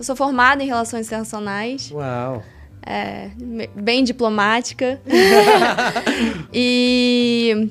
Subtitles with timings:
[0.00, 1.90] Eu sou formada em Relações Internacionais.
[1.92, 2.42] Uau!
[2.82, 3.28] É,
[3.74, 4.98] bem diplomática.
[6.50, 7.68] e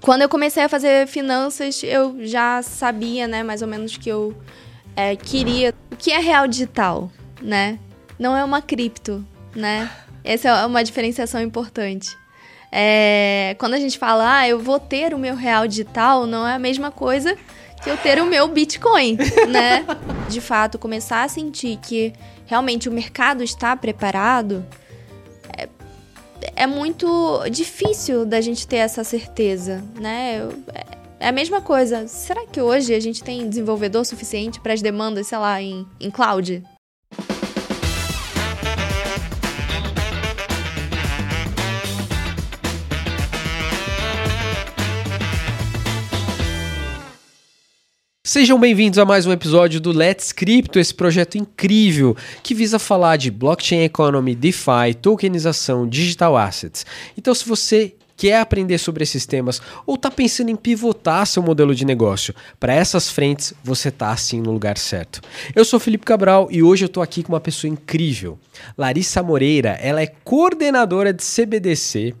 [0.00, 4.36] quando eu comecei a fazer finanças, eu já sabia, né, mais ou menos que eu
[4.96, 5.72] é, queria.
[5.92, 7.08] O que é real digital,
[7.40, 7.78] né?
[8.18, 9.24] Não é uma cripto,
[9.54, 9.88] né?
[10.24, 12.08] Essa é uma diferenciação importante.
[12.72, 16.54] É, quando a gente fala, ah, eu vou ter o meu real digital, não é
[16.54, 17.38] a mesma coisa
[17.82, 19.16] que eu ter o meu Bitcoin,
[19.48, 19.86] né?
[20.28, 22.12] De fato, começar a sentir que
[22.46, 24.64] realmente o mercado está preparado
[25.56, 25.68] é,
[26.56, 30.40] é muito difícil da gente ter essa certeza, né?
[30.40, 30.84] Eu, é,
[31.20, 32.06] é a mesma coisa.
[32.08, 36.10] Será que hoje a gente tem desenvolvedor suficiente para as demandas, sei lá, em, em
[36.10, 36.62] cloud?
[48.32, 53.16] Sejam bem-vindos a mais um episódio do Let's Crypto, esse projeto incrível que visa falar
[53.16, 56.86] de blockchain economy, DeFi, tokenização, digital assets.
[57.18, 61.74] Então, se você quer aprender sobre esses temas ou está pensando em pivotar seu modelo
[61.74, 65.20] de negócio para essas frentes, você está assim no lugar certo.
[65.52, 68.38] Eu sou Felipe Cabral e hoje eu estou aqui com uma pessoa incrível,
[68.78, 69.70] Larissa Moreira.
[69.82, 72.14] Ela é coordenadora de CBDC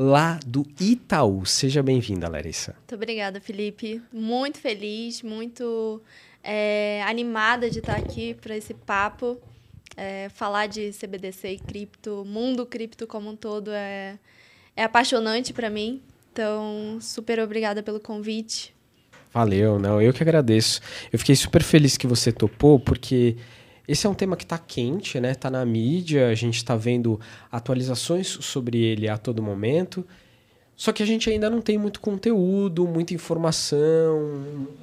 [0.00, 1.44] lá do Itaú.
[1.44, 2.74] Seja bem-vinda, Larissa.
[2.74, 4.00] Muito obrigada, Felipe.
[4.10, 6.00] Muito feliz, muito
[6.42, 9.38] é, animada de estar aqui para esse papo.
[9.94, 14.18] É, falar de CBDC e cripto, mundo cripto como um todo é,
[14.74, 16.00] é apaixonante para mim.
[16.32, 18.74] Então, super obrigada pelo convite.
[19.30, 20.80] Valeu, não, eu que agradeço.
[21.12, 23.36] Eu fiquei super feliz que você topou, porque
[23.90, 25.32] esse é um tema que está quente, né?
[25.32, 27.18] Está na mídia, a gente está vendo
[27.50, 30.06] atualizações sobre ele a todo momento.
[30.76, 34.32] Só que a gente ainda não tem muito conteúdo, muita informação,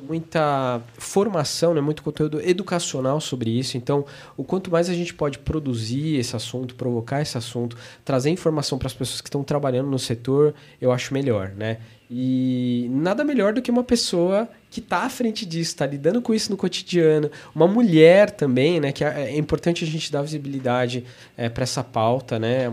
[0.06, 1.80] muita formação, né?
[1.80, 3.78] muito conteúdo educacional sobre isso.
[3.78, 8.78] Então, o quanto mais a gente pode produzir esse assunto, provocar esse assunto, trazer informação
[8.78, 11.80] para as pessoas que estão trabalhando no setor, eu acho melhor, né?
[12.10, 16.34] E nada melhor do que uma pessoa que está à frente disso, está lidando com
[16.34, 17.30] isso no cotidiano.
[17.54, 18.94] Uma mulher também, né?
[18.94, 21.04] Que é, é importante a gente dar visibilidade
[21.36, 22.72] é, para essa pauta, né?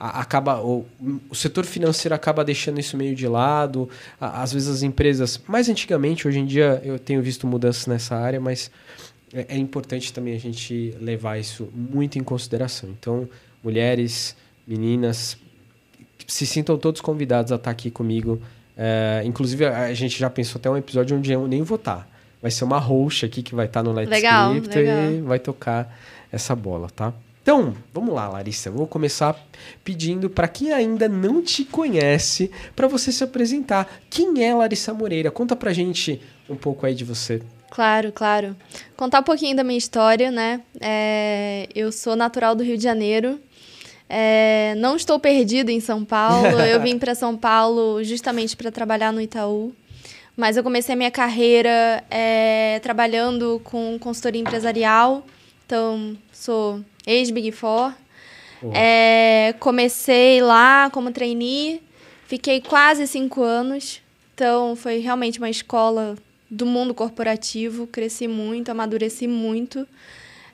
[0.00, 0.84] Acaba, o,
[1.30, 3.88] o, setor financeiro acaba deixando isso meio de lado.
[4.20, 8.40] Às vezes as empresas, mais antigamente, hoje em dia eu tenho visto mudanças nessa área,
[8.40, 8.68] mas
[9.32, 12.90] é, é importante também a gente levar isso muito em consideração.
[12.90, 13.28] Então,
[13.62, 15.36] mulheres, meninas,
[16.26, 18.40] se sintam todos convidados a estar aqui comigo
[18.84, 22.08] é, inclusive, a gente já pensou até um episódio onde eu nem votar.
[22.42, 25.12] Vai ser uma roxa aqui que vai estar tá no Let's legal, Script legal.
[25.12, 25.96] e vai tocar
[26.32, 27.14] essa bola, tá?
[27.40, 28.72] Então, vamos lá, Larissa.
[28.72, 29.36] vou começar
[29.84, 33.88] pedindo para quem ainda não te conhece, para você se apresentar.
[34.10, 35.30] Quem é Larissa Moreira?
[35.30, 36.20] Conta pra gente
[36.50, 37.40] um pouco aí de você.
[37.70, 38.56] Claro, claro.
[38.96, 40.60] Contar um pouquinho da minha história, né?
[40.80, 43.40] É, eu sou natural do Rio de Janeiro,
[44.14, 46.60] é, não estou perdido em São Paulo.
[46.60, 49.72] Eu vim para São Paulo justamente para trabalhar no Itaú.
[50.36, 55.24] Mas eu comecei a minha carreira é, trabalhando com consultoria empresarial.
[55.64, 57.94] Então, sou ex-Big Four.
[58.74, 61.80] É, comecei lá como trainee.
[62.26, 64.02] Fiquei quase cinco anos.
[64.34, 66.16] Então, foi realmente uma escola
[66.50, 67.86] do mundo corporativo.
[67.86, 69.88] Cresci muito, amadureci muito.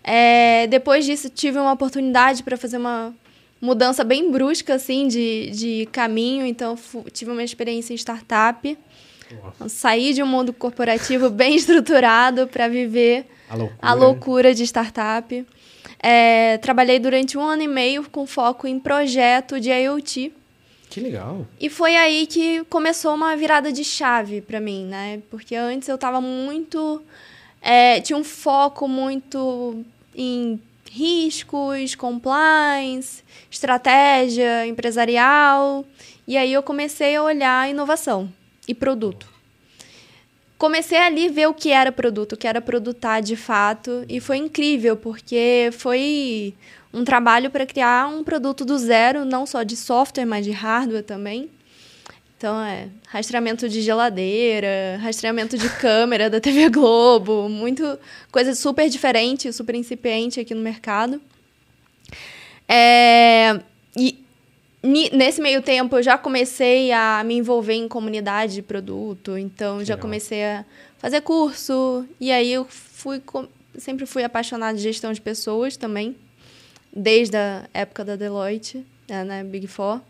[0.05, 3.13] É, depois disso, tive uma oportunidade para fazer uma
[3.61, 6.47] mudança bem brusca, assim, de, de caminho.
[6.47, 6.77] Então,
[7.13, 8.79] tive uma experiência em startup.
[9.31, 13.79] Então, saí de um mundo corporativo bem estruturado para viver a loucura.
[13.83, 15.47] a loucura, de startup.
[16.01, 20.33] É, trabalhei durante um ano e meio com foco em projeto de IoT.
[20.89, 21.47] Que legal.
[21.61, 25.21] E foi aí que começou uma virada de chave para mim, né?
[25.31, 27.03] Porque antes eu estava muito.
[27.61, 35.85] É, tinha um foco muito em riscos, compliance, estratégia empresarial.
[36.27, 38.33] E aí eu comecei a olhar inovação
[38.67, 39.29] e produto.
[40.59, 44.39] Comecei ali ver o que era produto, o que era produtar de fato, e foi
[44.39, 46.53] incrível, porque foi
[46.93, 51.05] um trabalho para criar um produto do zero, não só de software, mas de hardware
[51.05, 51.49] também.
[52.39, 57.99] Então, é rastreamento de geladeira, rastreamento de câmera da TV Globo, muito
[58.31, 61.21] coisa super diferente, super incipiente aqui no mercado.
[62.69, 63.59] É,
[63.97, 64.25] e
[65.13, 69.97] nesse meio tempo eu já comecei a me envolver em comunidade de produto, então já
[69.97, 70.65] comecei a
[70.99, 73.21] fazer curso, e aí eu fui
[73.77, 76.15] sempre fui apaixonada de gestão de pessoas também,
[76.95, 80.01] desde a época da Deloitte, né, Big Four.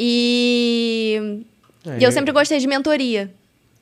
[0.00, 1.44] E,
[1.84, 3.34] é, e eu, sempre gostei de mentoria.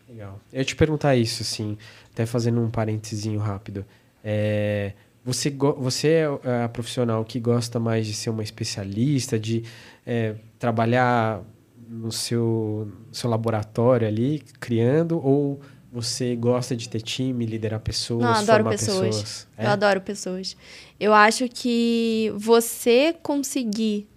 [0.08, 0.40] Legal.
[0.50, 1.76] Eu ia te perguntar isso, assim,
[2.10, 3.84] até fazendo um parentezinho rápido.
[4.24, 4.92] É,
[5.22, 9.64] você, você é a profissional que gosta mais de ser uma especialista, de
[10.06, 11.42] é, trabalhar
[11.86, 15.60] no seu, seu laboratório ali, criando, ou
[15.92, 19.16] você gosta de ter time, liderar pessoas, Não, adoro pessoas.
[19.16, 19.48] pessoas?
[19.56, 19.66] É?
[19.66, 20.56] Eu adoro pessoas.
[20.98, 24.08] Eu acho que você conseguir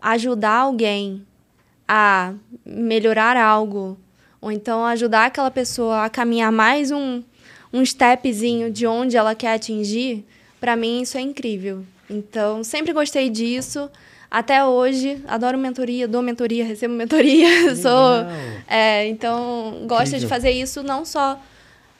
[0.00, 1.24] ajudar alguém
[1.86, 3.98] a melhorar algo,
[4.40, 7.22] ou então ajudar aquela pessoa a caminhar mais um,
[7.72, 10.24] um stepzinho de onde ela quer atingir,
[10.60, 11.84] para mim isso é incrível.
[12.08, 13.88] Então, sempre gostei disso.
[14.30, 17.74] Até hoje, adoro mentoria, dou mentoria, recebo mentoria.
[17.74, 18.24] Sou,
[18.68, 21.40] é, então, gosto de fazer isso não só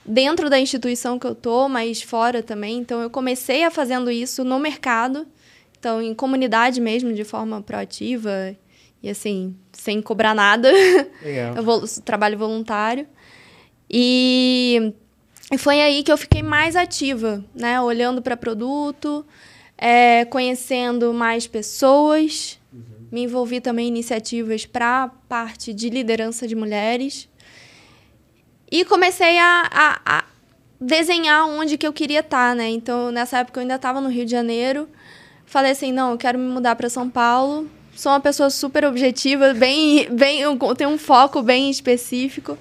[0.04, 2.78] dentro da instituição que eu tô, mas fora também.
[2.78, 5.26] Então, eu comecei a fazendo isso no mercado,
[5.80, 8.54] então em comunidade mesmo, de forma proativa
[9.02, 10.70] e assim, sem cobrar nada.
[11.24, 11.56] Legal.
[11.56, 13.06] eu vou, trabalho voluntário.
[13.90, 14.92] E,
[15.58, 17.80] foi aí que eu fiquei mais ativa, né?
[17.80, 19.24] Olhando para produto,
[19.76, 22.60] é, conhecendo mais pessoas.
[22.72, 22.82] Uhum.
[23.10, 27.26] Me envolvi também em iniciativas para parte de liderança de mulheres.
[28.70, 30.24] E comecei a, a, a,
[30.78, 32.68] desenhar onde que eu queria estar, tá, né?
[32.68, 34.88] Então, nessa época eu ainda estava no Rio de Janeiro.
[35.50, 37.68] Falei assim, não, eu quero me mudar para São Paulo
[38.00, 40.42] sou uma pessoa super objetiva, bem, bem,
[40.76, 42.56] tenho um foco bem específico.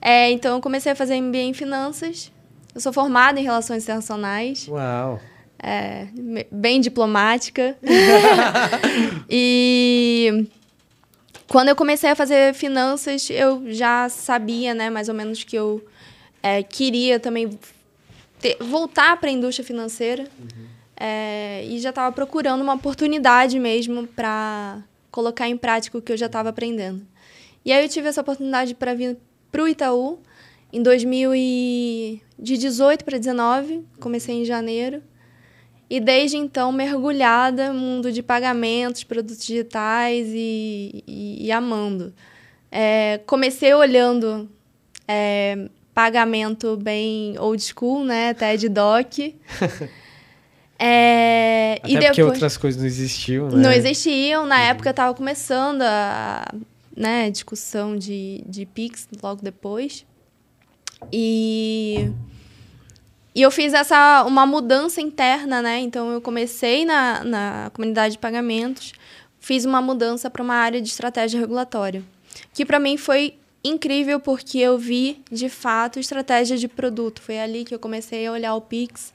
[0.00, 2.32] É, então, eu comecei a fazer MBA em finanças.
[2.74, 4.66] Eu sou formada em relações internacionais.
[4.68, 5.20] Uau!
[5.58, 6.06] É,
[6.50, 7.76] bem diplomática.
[9.28, 10.46] e
[11.48, 15.84] quando eu comecei a fazer finanças, eu já sabia, né, mais ou menos que eu
[16.42, 17.58] é, queria também
[18.40, 20.24] ter, voltar para a indústria financeira.
[20.38, 20.77] Uhum.
[21.00, 26.16] É, e já estava procurando uma oportunidade mesmo para colocar em prática o que eu
[26.16, 27.06] já estava aprendendo.
[27.64, 29.16] E aí eu tive essa oportunidade para vir
[29.50, 30.18] para o Itaú
[30.72, 35.02] em 2018 para 19, comecei em janeiro.
[35.90, 42.12] E desde então mergulhada no mundo de pagamentos, produtos digitais e, e, e amando.
[42.70, 44.46] É, comecei olhando
[45.06, 48.34] é, pagamento bem old school, né?
[48.34, 49.14] TED Doc.
[50.78, 53.56] É, Até e porque depois, outras coisas não existiam, né?
[53.56, 54.46] Não existiam.
[54.46, 54.62] Na uhum.
[54.62, 56.44] época estava começando a
[56.96, 60.06] né, discussão de, de Pix logo depois.
[61.12, 62.10] E,
[63.34, 65.80] e eu fiz essa uma mudança interna, né?
[65.80, 68.92] Então eu comecei na, na comunidade de pagamentos,
[69.40, 72.02] fiz uma mudança para uma área de estratégia regulatória.
[72.52, 73.34] Que para mim foi
[73.64, 77.20] incrível porque eu vi de fato estratégia de produto.
[77.20, 79.12] Foi ali que eu comecei a olhar o Pix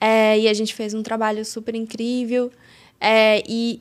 [0.00, 2.50] é, e a gente fez um trabalho super incrível.
[3.00, 3.80] É, e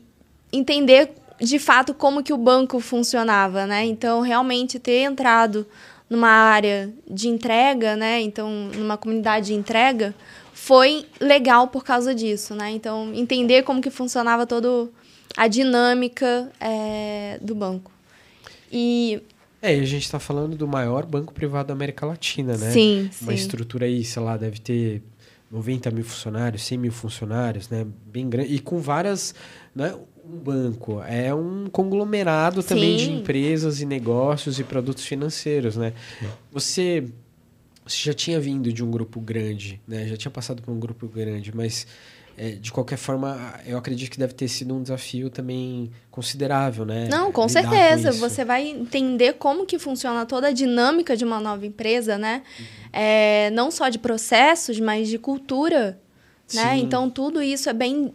[0.52, 3.86] entender de fato como que o banco funcionava, né?
[3.86, 5.66] Então, realmente ter entrado
[6.10, 8.20] numa área de entrega, né?
[8.22, 10.14] Então, numa comunidade de entrega,
[10.54, 12.72] foi legal por causa disso, né?
[12.72, 14.90] Então, entender como que funcionava toda
[15.38, 17.92] a dinâmica é, do banco.
[18.72, 19.22] E...
[19.62, 22.72] É, e a gente está falando do maior banco privado da América Latina, né?
[22.72, 23.38] Sim, Uma sim.
[23.38, 25.02] estrutura aí, sei lá, deve ter
[25.52, 27.86] 90 mil funcionários, 100 mil funcionários, né?
[28.06, 28.54] Bem grande.
[28.54, 29.34] E com várias.
[29.76, 29.96] Né?
[30.24, 33.06] Um banco é um conglomerado também Sim.
[33.06, 35.94] de empresas e negócios e produtos financeiros, né?
[36.52, 37.06] Você,
[37.84, 40.08] você já tinha vindo de um grupo grande, né?
[40.08, 41.88] Já tinha passado por um grupo grande, mas
[42.42, 47.10] é, de qualquer forma, eu acredito que deve ter sido um desafio também considerável, né?
[47.12, 48.12] Não, com Lidar certeza.
[48.14, 52.42] Com Você vai entender como que funciona toda a dinâmica de uma nova empresa, né?
[52.58, 52.66] Uhum.
[52.94, 56.00] É, não só de processos, mas de cultura,
[56.54, 56.78] né?
[56.78, 58.14] Então, tudo isso é bem,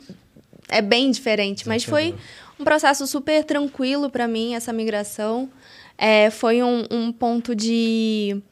[0.71, 1.69] é bem diferente.
[1.69, 2.15] Mas foi
[2.59, 5.51] um processo super tranquilo para mim, essa migração.
[5.99, 8.43] É, foi um, um ponto de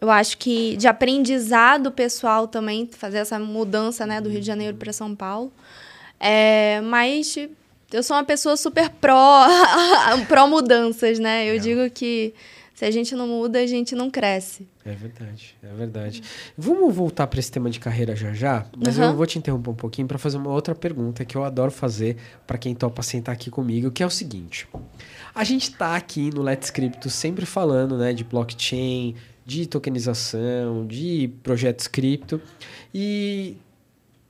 [0.00, 4.76] eu acho que de aprendizado pessoal também, fazer essa mudança né, do Rio de Janeiro
[4.76, 5.52] para São Paulo.
[6.18, 7.36] É, mas
[7.92, 9.46] eu sou uma pessoa super pró,
[10.28, 11.48] pró mudanças, né?
[11.50, 11.58] Eu é.
[11.58, 12.34] digo que
[12.74, 14.66] se a gente não muda, a gente não cresce.
[14.86, 16.22] É verdade, é verdade.
[16.56, 19.04] Vamos voltar para esse tema de carreira já já, mas uhum.
[19.04, 22.16] eu vou te interromper um pouquinho para fazer uma outra pergunta que eu adoro fazer
[22.46, 24.66] para quem topa sentar aqui comigo, que é o seguinte.
[25.34, 29.14] A gente está aqui no Let's Crypto sempre falando né, de blockchain,
[29.50, 32.40] de tokenização, de projetos cripto.
[32.94, 33.56] E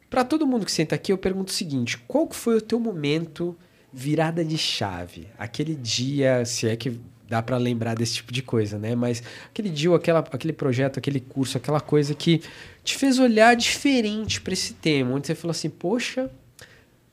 [0.09, 3.55] para todo mundo que senta aqui, eu pergunto o seguinte: qual foi o teu momento
[3.93, 5.29] virada de chave?
[5.39, 6.99] Aquele dia, se é que
[7.29, 8.95] dá para lembrar desse tipo de coisa, né?
[8.95, 12.43] Mas aquele dia, aquela, aquele projeto, aquele curso, aquela coisa que
[12.83, 16.31] te fez olhar diferente para esse tema, onde você falou assim: poxa,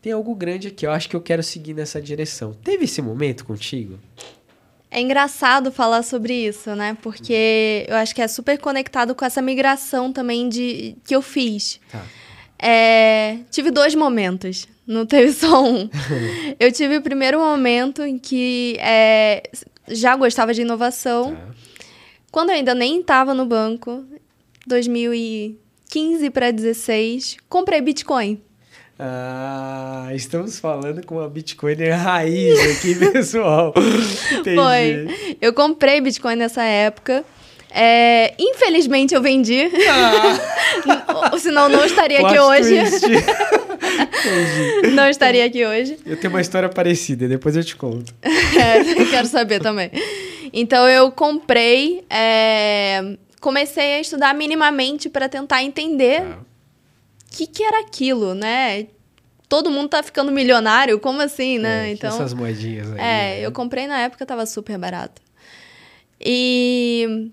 [0.01, 2.53] tem algo grande aqui, eu acho que eu quero seguir nessa direção.
[2.53, 3.99] Teve esse momento contigo?
[4.89, 6.97] É engraçado falar sobre isso, né?
[7.01, 11.79] Porque eu acho que é super conectado com essa migração também de que eu fiz.
[11.91, 12.03] Tá.
[12.59, 15.89] É, tive dois momentos, não teve só um.
[16.59, 19.43] eu tive o primeiro momento em que é,
[19.89, 21.35] já gostava de inovação.
[21.35, 21.47] Tá.
[22.31, 24.05] Quando eu ainda nem estava no banco,
[24.65, 28.41] 2015 para 16, comprei Bitcoin.
[28.99, 33.73] Ah, estamos falando com uma Bitcoiner raiz aqui, pessoal.
[33.73, 35.35] Foi.
[35.39, 37.23] Eu comprei Bitcoin nessa época.
[37.69, 39.69] É, infelizmente eu vendi.
[39.87, 41.37] Ah.
[41.37, 42.75] Senão não estaria aqui hoje.
[44.95, 45.99] não estaria aqui hoje.
[46.03, 48.15] Eu tenho uma história parecida, depois eu te conto.
[48.23, 49.91] é, quero saber também.
[50.51, 56.37] Então eu comprei, é, comecei a estudar minimamente para tentar entender ah.
[57.37, 58.87] Que, que era aquilo, né?
[59.47, 61.89] Todo mundo tá ficando milionário, como assim, né?
[61.89, 62.99] É, então, essas moedinhas aí.
[62.99, 63.45] É, né?
[63.45, 65.21] eu comprei na época, tava super barato.
[66.19, 67.29] E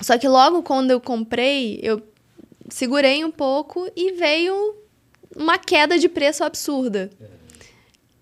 [0.00, 2.02] só que logo quando eu comprei, eu
[2.68, 4.76] segurei um pouco e veio
[5.34, 7.10] uma queda de preço absurda.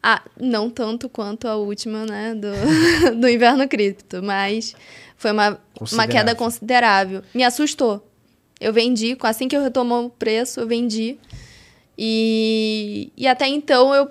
[0.03, 2.53] Ah, não tanto quanto a última, né, do,
[3.21, 4.75] do inverno cripto, mas
[5.17, 5.61] foi uma,
[5.93, 7.23] uma queda considerável.
[7.35, 8.10] Me assustou.
[8.61, 11.19] Eu vendi, assim que eu retomou o preço, eu vendi.
[11.97, 14.11] E, e até então eu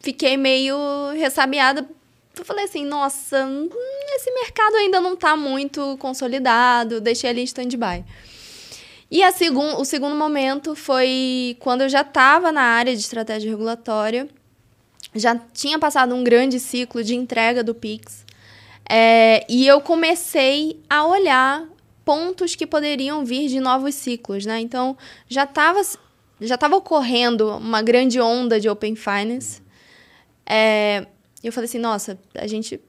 [0.00, 0.76] fiquei meio
[1.14, 1.86] ressabiada
[2.38, 3.68] eu falei assim, nossa, hum,
[4.14, 8.04] esse mercado ainda não está muito consolidado, deixei ali stand-by.
[9.10, 13.50] E a segun, o segundo momento foi quando eu já estava na área de estratégia
[13.50, 14.28] regulatória,
[15.14, 18.24] já tinha passado um grande ciclo de entrega do Pix,
[18.88, 21.66] é, e eu comecei a olhar
[22.08, 24.58] pontos que poderiam vir de novos ciclos, né?
[24.60, 24.96] Então,
[25.28, 25.82] já estava
[26.40, 29.60] já tava ocorrendo uma grande onda de Open Finance,
[30.46, 31.06] é,
[31.44, 32.76] eu falei assim, nossa, a gente.
[32.76, 32.80] O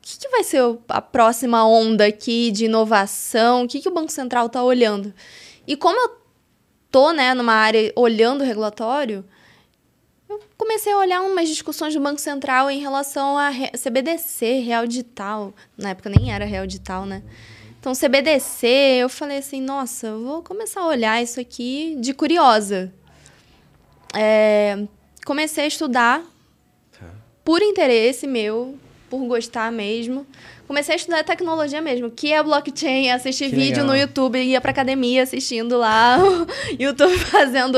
[0.00, 3.64] que, que, vai ser a próxima onda aqui de inovação?
[3.64, 5.12] O que, que o Banco Central está olhando?
[5.66, 6.16] E como eu
[6.90, 9.24] tô, né, numa área olhando o regulatório,
[10.26, 15.52] eu comecei a olhar umas discussões do Banco Central em relação a CBDC, Real Digital.
[15.76, 17.22] Na época nem era Real Digital, né?
[17.82, 18.64] Então, CBDC,
[19.00, 22.94] eu falei assim, nossa, eu vou começar a olhar isso aqui de curiosa.
[24.14, 24.84] É,
[25.26, 26.22] comecei a estudar
[27.44, 28.78] por interesse meu,
[29.10, 30.24] por gostar mesmo.
[30.68, 33.86] Comecei a estudar tecnologia mesmo, que é blockchain, assistir que vídeo legal.
[33.88, 36.46] no YouTube, ia pra academia assistindo lá, o
[36.80, 37.76] YouTube fazendo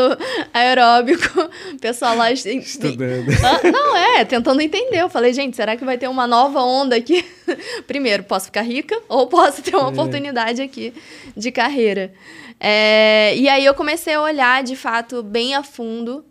[0.52, 1.48] aeróbico,
[1.80, 3.30] pessoal lá estudando.
[3.42, 5.00] Ah, não, é, tentando entender.
[5.00, 7.24] Eu falei, gente, será que vai ter uma nova onda aqui?
[7.86, 9.92] Primeiro, posso ficar rica ou posso ter uma é.
[9.92, 10.92] oportunidade aqui
[11.36, 12.12] de carreira?
[12.58, 16.24] É, e aí eu comecei a olhar de fato bem a fundo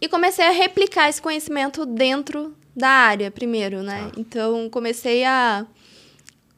[0.00, 4.06] e comecei a replicar esse conhecimento dentro da área primeiro, né?
[4.06, 4.12] Ah.
[4.16, 5.66] Então comecei a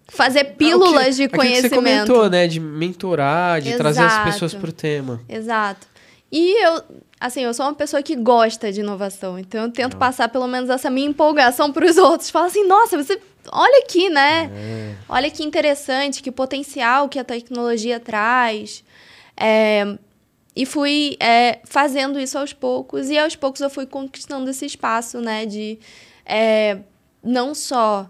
[0.06, 1.62] fazer pílulas que, de conhecimento.
[1.62, 2.46] Que você comentou, né?
[2.46, 3.82] De mentorar, de Exato.
[3.82, 5.20] trazer as pessoas para o tema.
[5.28, 5.88] Exato.
[6.32, 6.82] E eu,
[7.18, 9.98] assim, eu sou uma pessoa que gosta de inovação, então eu tento Não.
[9.98, 12.30] passar pelo menos essa minha empolgação para os outros.
[12.30, 13.20] Fala assim, nossa, você
[13.52, 14.50] olha aqui, né?
[14.54, 14.94] É.
[15.08, 18.84] Olha que interessante, que potencial que a tecnologia traz.
[19.36, 19.96] É,
[20.54, 25.20] e fui é, fazendo isso aos poucos, e aos poucos eu fui conquistando esse espaço,
[25.20, 25.46] né?
[25.46, 25.78] De
[26.24, 26.78] é,
[27.22, 28.08] não só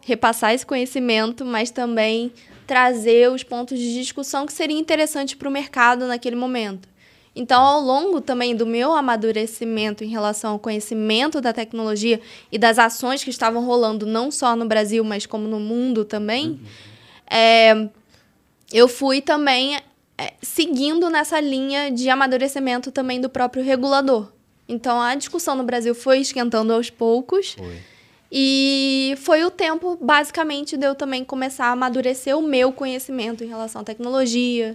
[0.00, 2.32] repassar esse conhecimento, mas também
[2.66, 6.88] trazer os pontos de discussão que seriam interessantes para o mercado naquele momento.
[7.36, 12.78] Então, ao longo também do meu amadurecimento em relação ao conhecimento da tecnologia e das
[12.78, 16.58] ações que estavam rolando não só no Brasil, mas como no mundo também, uhum.
[17.28, 17.88] é,
[18.72, 19.80] eu fui também
[20.16, 24.28] é, seguindo nessa linha de amadurecimento também do próprio regulador.
[24.68, 27.54] Então a discussão no Brasil foi esquentando aos poucos.
[27.54, 27.78] Foi.
[28.36, 33.46] E foi o tempo, basicamente, de eu também começar a amadurecer o meu conhecimento em
[33.46, 34.72] relação à tecnologia,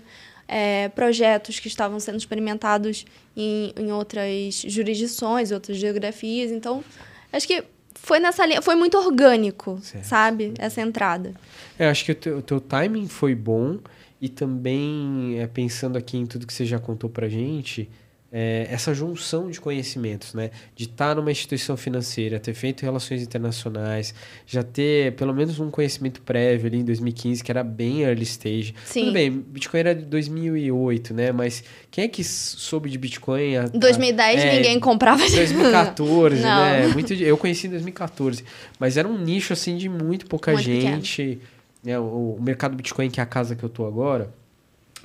[0.50, 3.06] é, projetos que estavam sendo experimentados
[3.38, 6.52] em, em outras jurisdições, outras geografias.
[6.52, 6.84] Então,
[7.32, 7.64] acho que
[7.94, 10.06] foi nessa linha, foi muito orgânico, certo.
[10.06, 10.54] sabe?
[10.58, 11.34] Essa entrada.
[11.78, 13.78] É, acho que o teu, o teu timing foi bom
[14.20, 17.88] e também, é, pensando aqui em tudo que você já contou pra gente,
[18.32, 20.52] é, essa junção de conhecimentos, né?
[20.76, 24.14] De estar numa instituição financeira, ter feito relações internacionais,
[24.46, 28.76] já ter pelo menos um conhecimento prévio ali em 2015, que era bem early stage.
[28.86, 29.06] Sim.
[29.06, 31.32] Tudo bem, Bitcoin era de 2008, né?
[31.32, 33.56] Mas quem é que soube de Bitcoin?
[33.74, 35.26] Em 2010 é, ninguém comprava.
[35.26, 36.88] Em 2014, né?
[36.88, 38.44] Muito, eu conheci em 2014.
[38.80, 41.24] Mas era um nicho, assim, de muito pouca muito gente.
[41.24, 44.34] Pequeno é, o, o mercado Bitcoin, que é a casa que eu tô agora,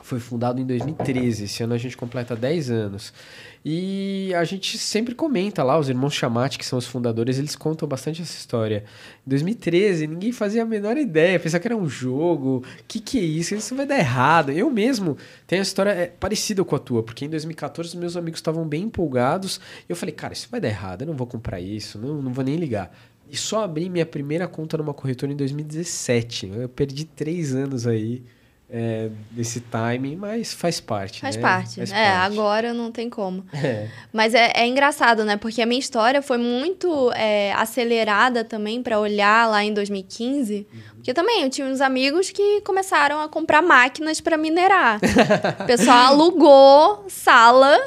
[0.04, 1.44] Foi fundado em 2013.
[1.44, 3.10] Esse ano a gente completa 10 anos.
[3.64, 7.88] E a gente sempre comenta lá, os irmãos Chamate, que são os fundadores, eles contam
[7.88, 8.84] bastante essa história.
[9.26, 13.18] Em 2013, ninguém fazia a menor ideia, pensava que era um jogo, o que, que
[13.18, 13.54] é isso?
[13.54, 14.52] Isso vai dar errado.
[14.52, 18.40] Eu mesmo tenho a história é, parecida com a tua, porque em 2014 meus amigos
[18.40, 19.58] estavam bem empolgados.
[19.88, 22.30] E eu falei, cara, isso vai dar errado, eu não vou comprar isso, não, não
[22.30, 22.94] vou nem ligar.
[23.30, 26.52] E só abri minha primeira conta numa corretora em 2017.
[26.54, 28.22] Eu perdi três anos aí
[28.76, 31.20] é, desse timing, mas faz parte.
[31.20, 31.42] Faz né?
[31.42, 31.76] parte.
[31.76, 32.32] Faz é, parte.
[32.32, 33.44] agora não tem como.
[33.64, 33.88] É.
[34.12, 35.38] Mas é, é, engraçado, né?
[35.38, 40.66] Porque a minha história foi muito é, acelerada também para olhar lá em 2015.
[40.70, 40.80] Uhum.
[40.96, 44.98] Porque também eu tinha uns amigos que começaram a comprar máquinas para minerar.
[45.60, 47.78] o pessoal alugou sala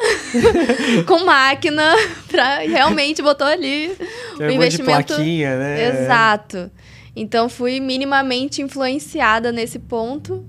[1.05, 1.93] com máquina
[2.27, 3.95] para realmente botou ali
[4.39, 4.99] o um investimento.
[5.01, 5.89] De plaquinha, né?
[5.89, 6.71] Exato.
[7.15, 10.43] Então fui minimamente influenciada nesse ponto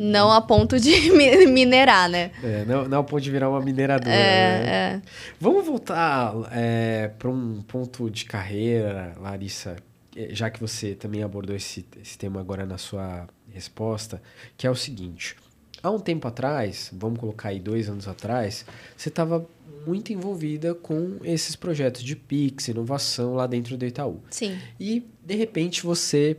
[0.00, 1.10] não a ponto de
[1.46, 2.30] minerar, né?
[2.42, 4.10] É, não, não a ponto de virar uma mineradora.
[4.10, 4.68] É, né?
[4.96, 5.02] é.
[5.38, 9.76] Vamos voltar é, para um ponto de carreira, Larissa,
[10.16, 14.22] é, já que você também abordou esse, esse tema agora na sua resposta,
[14.56, 15.36] que é o seguinte.
[15.82, 18.64] Há um tempo atrás, vamos colocar aí dois anos atrás,
[18.96, 19.46] você estava
[19.86, 24.22] muito envolvida com esses projetos de Pix, inovação lá dentro do Itaú.
[24.30, 24.58] Sim.
[24.78, 26.38] E, de repente, você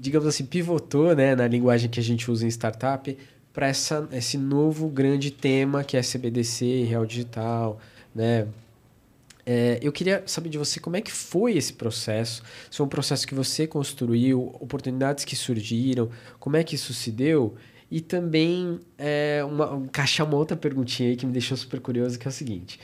[0.00, 3.16] digamos assim, pivotou, né, na linguagem que a gente usa em startup,
[3.52, 7.78] para esse novo grande tema que é CBDC, Real Digital,
[8.14, 8.46] né?
[9.44, 12.88] É, eu queria saber de você como é que foi esse processo, se foi um
[12.88, 17.54] processo que você construiu, oportunidades que surgiram, como é que isso se deu?
[17.90, 22.28] E também é, uma, encaixar uma outra perguntinha aí que me deixou super curioso, que
[22.28, 22.78] é o seguinte.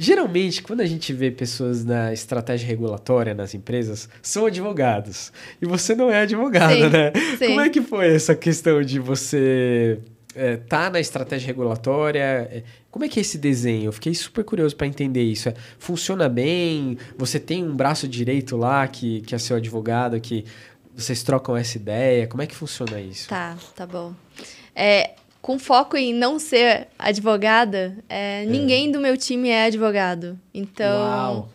[0.00, 5.32] Geralmente, quando a gente vê pessoas na estratégia regulatória nas empresas, são advogados.
[5.60, 7.12] E você não é advogado, sim, né?
[7.36, 7.48] Sim.
[7.48, 9.98] Como é que foi essa questão de você
[10.36, 12.20] é, tá na estratégia regulatória?
[12.20, 12.62] É,
[12.92, 13.86] como é que é esse desenho?
[13.86, 15.48] Eu fiquei super curioso para entender isso.
[15.48, 16.96] É, funciona bem?
[17.16, 20.44] Você tem um braço direito lá que, que é seu advogado, que
[20.94, 22.28] vocês trocam essa ideia?
[22.28, 23.28] Como é que funciona isso?
[23.28, 24.14] Tá, tá bom.
[24.76, 25.14] É,
[25.48, 28.46] com foco em não ser advogada, é, é.
[28.46, 30.38] ninguém do meu time é advogado.
[30.52, 31.48] Então, Uau.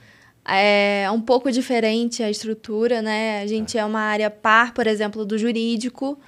[0.44, 3.44] é um pouco diferente a estrutura, né?
[3.44, 6.20] A gente é uma área par, por exemplo, do jurídico.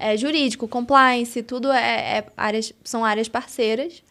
[0.00, 4.02] É, jurídico, compliance, tudo é, é áreas, são áreas parceiras.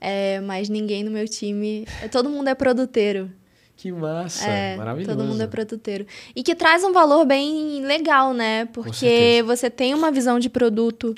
[0.00, 1.86] É, mas ninguém no meu time.
[2.02, 3.30] É, todo mundo é produteiro.
[3.76, 5.14] Que massa, é, maravilhoso.
[5.14, 6.06] Todo mundo é produteiro.
[6.34, 8.64] E que traz um valor bem legal, né?
[8.72, 11.14] Porque você tem uma visão de produto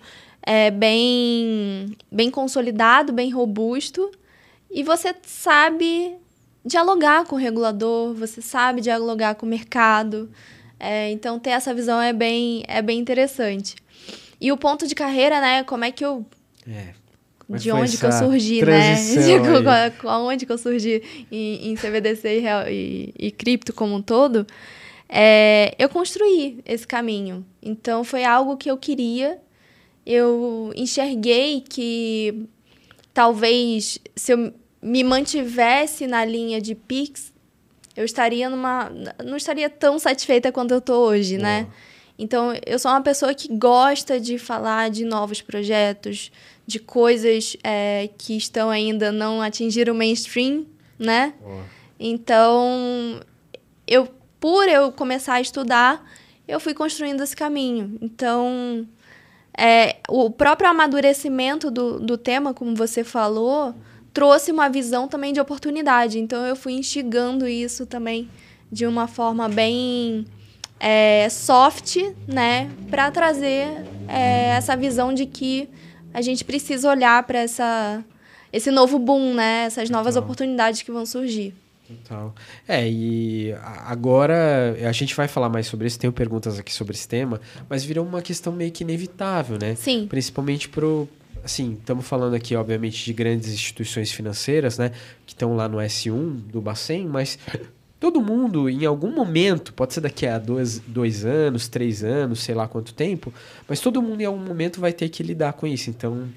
[0.46, 4.12] é, bem, bem consolidado, bem robusto,
[4.70, 6.16] e você sabe
[6.64, 10.30] dialogar com o regulador, você sabe dialogar com o mercado.
[10.78, 13.74] É, então, ter essa visão é bem, é bem interessante.
[14.40, 15.64] E o ponto de carreira, né?
[15.64, 16.24] Como é que eu.
[16.68, 16.94] É.
[17.48, 18.94] De onde que eu surgi, né?
[19.14, 24.02] De onde que eu surgi em, em CBDC e, real, e, e cripto como um
[24.02, 24.46] todo.
[25.08, 27.46] É, eu construí esse caminho.
[27.62, 29.38] Então, foi algo que eu queria
[30.06, 32.46] eu enxerguei que
[33.12, 37.32] talvez se eu me mantivesse na linha de Pix,
[37.96, 38.90] eu estaria numa.
[39.24, 41.66] não estaria tão satisfeita quanto eu estou hoje, né?
[42.18, 46.30] Então, eu sou uma pessoa que gosta de falar de novos projetos,
[46.66, 50.64] de coisas é, que estão ainda não atingiram o mainstream,
[50.98, 51.34] né?
[51.98, 53.20] Então,
[53.86, 54.08] eu,
[54.40, 56.08] por eu começar a estudar,
[56.46, 57.98] eu fui construindo esse caminho.
[58.00, 58.86] Então,
[59.56, 63.74] é, o próprio amadurecimento do, do tema, como você falou,
[64.12, 66.18] trouxe uma visão também de oportunidade.
[66.18, 68.28] Então, eu fui instigando isso também
[68.70, 70.26] de uma forma bem
[70.78, 71.96] é, soft,
[72.28, 72.70] né?
[72.90, 73.66] Para trazer
[74.08, 75.68] é, essa visão de que
[76.12, 77.44] a gente precisa olhar para
[78.52, 79.64] esse novo boom, né?
[79.64, 81.54] Essas novas oportunidades que vão surgir.
[81.86, 82.34] Total.
[82.66, 83.52] É, e
[83.84, 87.84] agora a gente vai falar mais sobre isso, tenho perguntas aqui sobre esse tema, mas
[87.84, 89.74] virou uma questão meio que inevitável, né?
[89.74, 90.06] Sim.
[90.08, 91.08] Principalmente pro.
[91.44, 94.90] Assim, estamos falando aqui, obviamente, de grandes instituições financeiras, né?
[95.24, 97.38] Que estão lá no S1 do Bacen, mas
[98.00, 102.54] todo mundo, em algum momento, pode ser daqui a dois, dois anos, três anos, sei
[102.54, 103.32] lá quanto tempo,
[103.68, 105.88] mas todo mundo em algum momento vai ter que lidar com isso.
[105.88, 106.28] Então,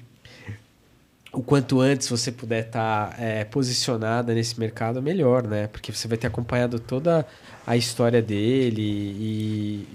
[1.32, 5.68] o quanto antes você puder estar tá, é, posicionada nesse mercado, melhor, né?
[5.68, 7.26] Porque você vai ter acompanhado toda
[7.66, 9.88] a história dele e,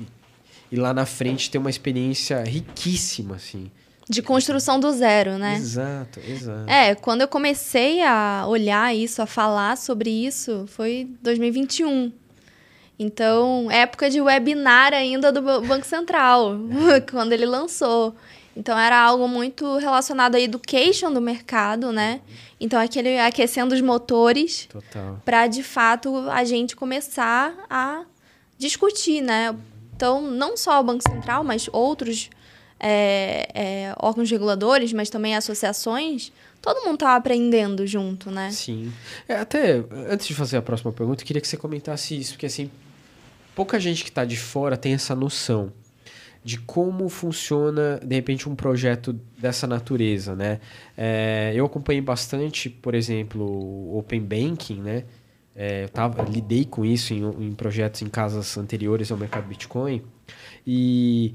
[0.72, 3.70] e lá na frente ter uma experiência riquíssima, assim.
[4.08, 5.56] De construção do zero, né?
[5.56, 6.70] Exato, exato.
[6.70, 12.12] É, quando eu comecei a olhar isso, a falar sobre isso, foi 2021.
[12.98, 16.56] Então, época de webinar ainda do Banco Central,
[17.12, 18.16] quando ele lançou.
[18.56, 22.22] Então era algo muito relacionado à education do mercado, né?
[22.60, 24.70] Então aquele aquecendo os motores
[25.26, 28.06] para de fato a gente começar a
[28.58, 29.54] discutir, né?
[29.96, 32.30] Então não só o Banco Central, mas outros
[32.80, 38.52] é, é, órgãos reguladores, mas também associações, todo mundo estava aprendendo junto, né?
[38.52, 38.92] Sim.
[39.28, 42.46] É, até antes de fazer a próxima pergunta, eu queria que você comentasse isso, porque
[42.46, 42.72] assim,
[43.54, 45.74] pouca gente que está de fora tem essa noção
[46.46, 50.60] de como funciona, de repente, um projeto dessa natureza, né?
[50.96, 55.06] É, eu acompanhei bastante, por exemplo, Open Banking, né?
[55.56, 60.04] É, eu tava, lidei com isso em, em, projetos em casas anteriores ao mercado Bitcoin.
[60.68, 61.34] E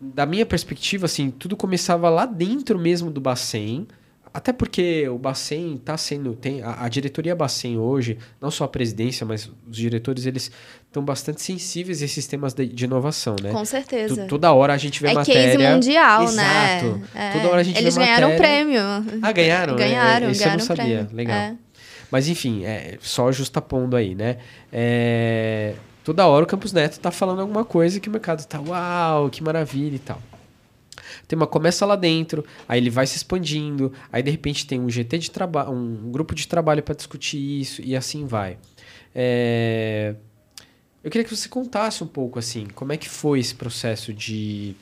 [0.00, 3.86] da minha perspectiva, assim, tudo começava lá dentro mesmo do Bacen,
[4.32, 6.34] até porque o Bacen está sendo.
[6.34, 10.52] Tem, a, a, diretoria Bacen hoje, não só a presidência, mas os diretores, eles
[10.86, 13.50] estão bastante sensíveis a esses temas de, de inovação, né?
[13.50, 14.26] Com certeza.
[14.26, 15.40] toda hora a gente vê é matéria.
[15.40, 16.86] É case mundial, Exato.
[16.86, 17.02] né?
[17.14, 17.30] É.
[17.32, 18.48] Toda hora a gente Eles vê ganharam matéria.
[18.48, 18.82] prêmio.
[19.22, 19.76] Ah, ganharam?
[19.76, 21.04] Ganharam, é, isso ganharam eu não sabia.
[21.04, 21.16] Prêmio.
[21.16, 21.36] Legal.
[21.36, 21.56] É.
[22.10, 24.38] Mas enfim, é, só justapondo aí, né?
[24.72, 29.28] É, toda hora o Campus Neto tá falando alguma coisa que o mercado tá, uau,
[29.28, 30.20] que maravilha e tal.
[31.30, 34.90] O tema começa lá dentro, aí ele vai se expandindo, aí de repente tem um
[34.90, 38.58] GT de trabalho, um grupo de trabalho para discutir isso e assim vai.
[39.14, 40.16] É...
[41.04, 44.74] Eu queria que você contasse um pouco assim, como é que foi esse processo de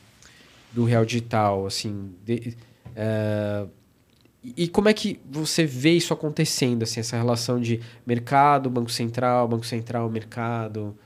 [0.73, 2.57] do real digital, assim, de,
[2.97, 3.67] é...
[4.43, 9.47] e como é que você vê isso acontecendo, assim, essa relação de mercado, banco central,
[9.47, 10.97] banco central, mercado.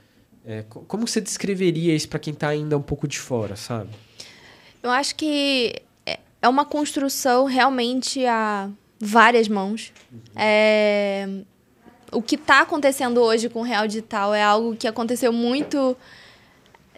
[0.45, 0.63] É...
[0.63, 3.89] como você descreveria isso para quem está ainda um pouco de fora, sabe?
[4.83, 5.81] Eu acho que
[6.43, 8.69] é uma construção realmente a
[8.99, 9.93] várias mãos.
[10.11, 10.19] Uhum.
[10.35, 11.27] É,
[12.11, 15.95] o que está acontecendo hoje com o Real Digital é algo que aconteceu muito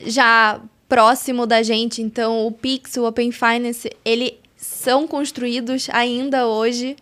[0.02, 2.02] já próximo da gente.
[2.02, 6.95] Então, o Pix, o Open Finance, eles são construídos ainda hoje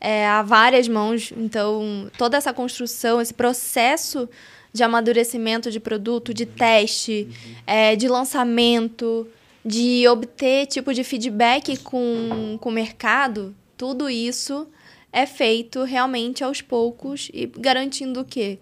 [0.00, 1.32] é, a várias mãos.
[1.36, 4.28] Então, toda essa construção, esse processo
[4.72, 7.54] de amadurecimento de produto, de teste, uhum.
[7.66, 9.26] é, de lançamento,
[9.64, 14.68] de obter tipo de feedback com, com o mercado, tudo isso
[15.12, 18.58] é feito realmente aos poucos e garantindo o quê?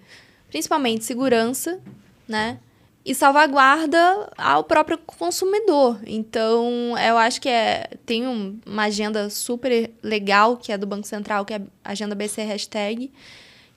[0.48, 1.80] Principalmente segurança,
[2.26, 2.58] né?
[3.04, 6.00] E salvaguarda ao próprio consumidor.
[6.06, 11.06] Então, eu acho que é, tem um, uma agenda super legal, que é do Banco
[11.06, 13.12] Central, que é a agenda BC Hashtag,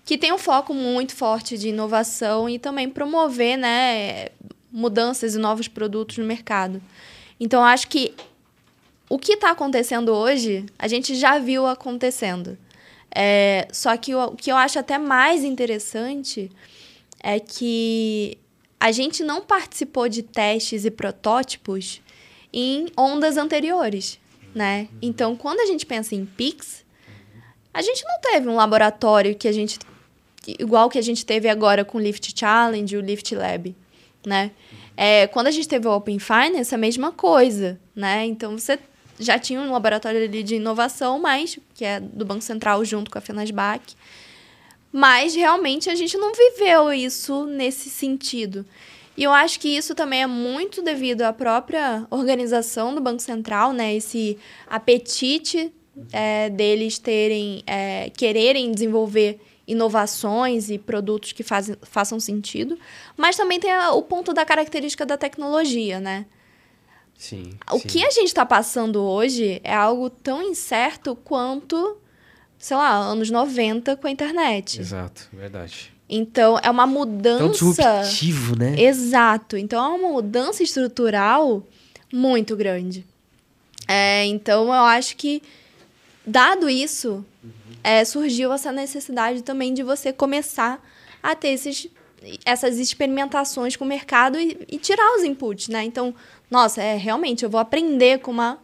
[0.04, 4.30] que tem um foco muito forte de inovação e também promover né,
[4.72, 6.82] mudanças e novos produtos no mercado.
[7.40, 8.14] Então, acho que
[9.10, 12.58] o que está acontecendo hoje, a gente já viu acontecendo.
[13.14, 16.52] É, só que o, o que eu acho até mais interessante
[17.22, 18.38] é que
[18.80, 22.02] a gente não participou de testes e protótipos
[22.54, 24.20] em ondas anteriores,
[24.54, 24.88] né?
[25.02, 26.86] Então, quando a gente pensa em Pix,
[27.74, 29.80] a gente não teve um laboratório que a gente
[30.48, 33.76] igual que a gente teve agora com o Lift Challenge, o Lift Lab,
[34.26, 34.52] né?
[35.02, 38.26] É, quando a gente teve o Open Finance, a mesma coisa, né?
[38.26, 38.78] Então, você
[39.18, 43.18] já tinha um laboratório ali de inovação, mas que é do Banco Central junto com
[43.18, 43.96] a Finasbac.
[44.92, 48.66] Mas, realmente, a gente não viveu isso nesse sentido.
[49.16, 53.72] E eu acho que isso também é muito devido à própria organização do Banco Central,
[53.72, 53.96] né?
[53.96, 55.72] Esse apetite
[56.12, 62.78] é, deles terem, é, quererem desenvolver inovações e produtos que faz, façam sentido,
[63.16, 66.26] mas também tem a, o ponto da característica da tecnologia, né?
[67.18, 67.52] Sim.
[67.72, 67.88] O sim.
[67.88, 71.98] que a gente está passando hoje é algo tão incerto quanto,
[72.58, 74.80] sei lá, anos 90 com a internet.
[74.80, 75.94] Exato, verdade.
[76.10, 77.40] Então, é uma mudança.
[77.40, 78.82] Tão disruptivo, né?
[78.82, 79.56] Exato.
[79.58, 81.62] Então, é uma mudança estrutural
[82.12, 83.06] muito grande.
[83.88, 85.44] É, então, eu acho que,
[86.26, 90.84] dado isso, uhum é, surgiu essa necessidade também de você começar
[91.22, 91.88] a ter esses,
[92.46, 95.84] essas experimentações com o mercado e, e tirar os inputs, né?
[95.84, 96.14] Então,
[96.50, 98.60] nossa, é realmente eu vou aprender com uma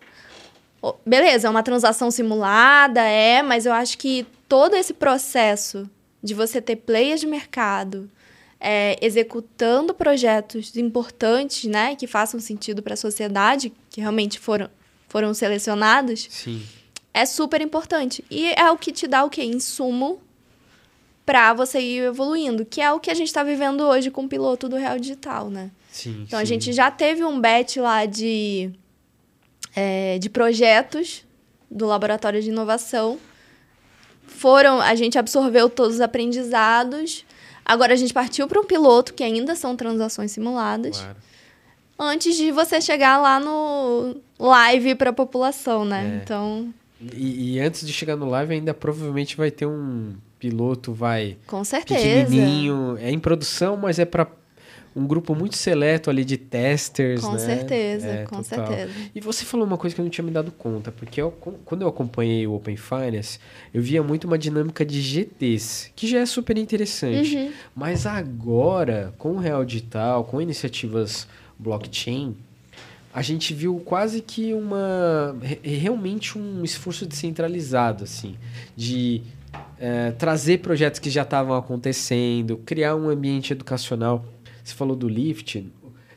[1.06, 5.90] beleza, é uma transação simulada, é, mas eu acho que todo esse processo
[6.22, 8.10] de você ter players de mercado
[8.60, 14.70] é, executando projetos importantes, né, que façam sentido para a sociedade, que realmente foram,
[15.08, 16.28] foram selecionados.
[16.30, 16.64] Sim
[17.16, 18.26] é super importante.
[18.30, 19.42] E é o que te dá o quê?
[19.42, 20.20] Insumo
[21.26, 24.28] para você ir evoluindo, que é o que a gente está vivendo hoje com o
[24.28, 25.72] piloto do Real Digital, né?
[25.90, 26.44] Sim, então sim.
[26.44, 28.70] a gente já teve um bet lá de,
[29.74, 31.26] é, de projetos
[31.72, 33.18] do laboratório de inovação.
[34.28, 37.24] Foram, a gente absorveu todos os aprendizados.
[37.64, 40.98] Agora a gente partiu para um piloto, que ainda são transações simuladas.
[41.00, 41.16] Claro.
[41.98, 46.20] antes de você chegar lá no live para a população, né?
[46.20, 46.22] É.
[46.22, 46.74] Então,
[47.14, 51.64] E, e antes de chegar no live, ainda provavelmente vai ter um piloto, vai com
[51.64, 52.02] certeza.
[52.02, 52.98] pequenininho.
[53.00, 54.28] É em produção, mas é para
[54.96, 57.38] um grupo muito seleto ali de testers, Com né?
[57.40, 58.68] certeza, É, com total.
[58.68, 58.92] certeza.
[59.14, 61.32] E você falou uma coisa que eu não tinha me dado conta, porque eu-
[61.66, 63.38] quando eu acompanhei o Open Finance,
[63.74, 67.36] eu via muito uma dinâmica de GTs, que já é super interessante.
[67.36, 67.52] Uhum.
[67.76, 71.28] Mas agora, com o Real Digital, com iniciativas
[71.60, 72.36] blockchain,
[73.16, 78.36] a gente viu quase que uma re- realmente um esforço descentralizado assim,
[78.76, 79.22] de
[79.80, 84.26] eh, trazer projetos que já estavam acontecendo, criar um ambiente educacional.
[84.62, 85.66] Você falou do Lift,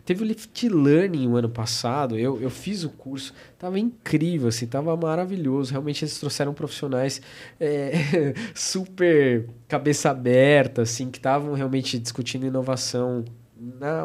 [0.05, 2.19] teve o Lift Learning o ano passado.
[2.19, 5.71] Eu, eu fiz o curso, tava incrível, assim, tava maravilhoso.
[5.71, 7.23] Realmente eles trouxeram profissionais
[7.61, 13.25] eh, super cabeça aberta, assim, que estavam realmente discutindo inovação
[13.57, 14.03] na,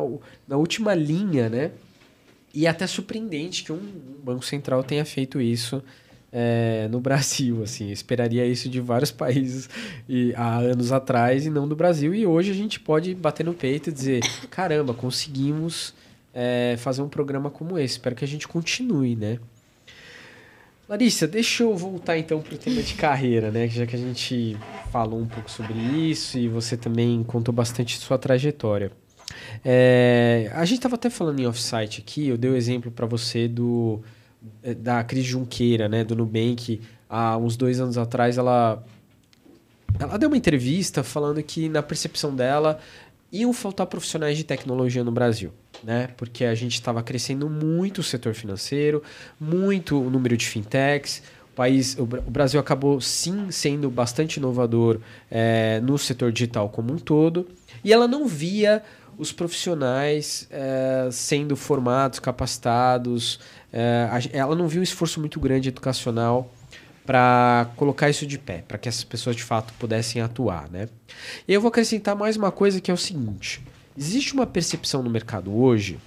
[0.47, 1.71] na última linha, né?
[2.53, 3.81] E é até surpreendente que um,
[4.23, 5.83] banco central tenha feito isso
[6.31, 7.87] é, no Brasil, assim.
[7.87, 9.67] Eu esperaria isso de vários países
[10.07, 12.13] e, há anos atrás e não do Brasil.
[12.13, 15.95] E hoje a gente pode bater no peito e dizer, caramba, conseguimos
[16.33, 17.95] é, fazer um programa como esse.
[17.95, 19.39] Espero que a gente continue, né?
[20.87, 23.67] Larissa, deixa eu voltar então para o tema de carreira, né?
[23.67, 24.55] Já que a gente
[24.91, 28.91] falou um pouco sobre isso e você também contou bastante sua trajetória.
[29.63, 33.47] É, a gente estava até falando em offsite aqui, eu dei o exemplo para você
[33.47, 34.01] do
[34.63, 38.83] eh, da Cris Junqueira, né, do Nubank, há uns dois anos atrás, ela,
[39.99, 42.79] ela deu uma entrevista falando que na percepção dela
[43.31, 45.51] iam faltar profissionais de tecnologia no Brasil,
[45.83, 46.09] né?
[46.17, 49.01] Porque a gente estava crescendo muito o setor financeiro,
[49.39, 51.23] muito o número de fintechs.
[51.51, 54.99] O país, o, Bra- o Brasil acabou sim sendo bastante inovador
[55.31, 57.47] eh, no setor digital como um todo,
[57.83, 58.83] e ela não via
[59.17, 63.39] os profissionais eh, sendo formados, capacitados.
[64.19, 66.51] gen- ela não viu um esforço muito grande educacional
[67.05, 70.87] para colocar isso de pé, para que essas pessoas de fato pudessem atuar, né?
[71.47, 73.61] E eu vou acrescentar mais uma coisa que é o seguinte:
[73.97, 75.99] existe uma percepção no mercado hoje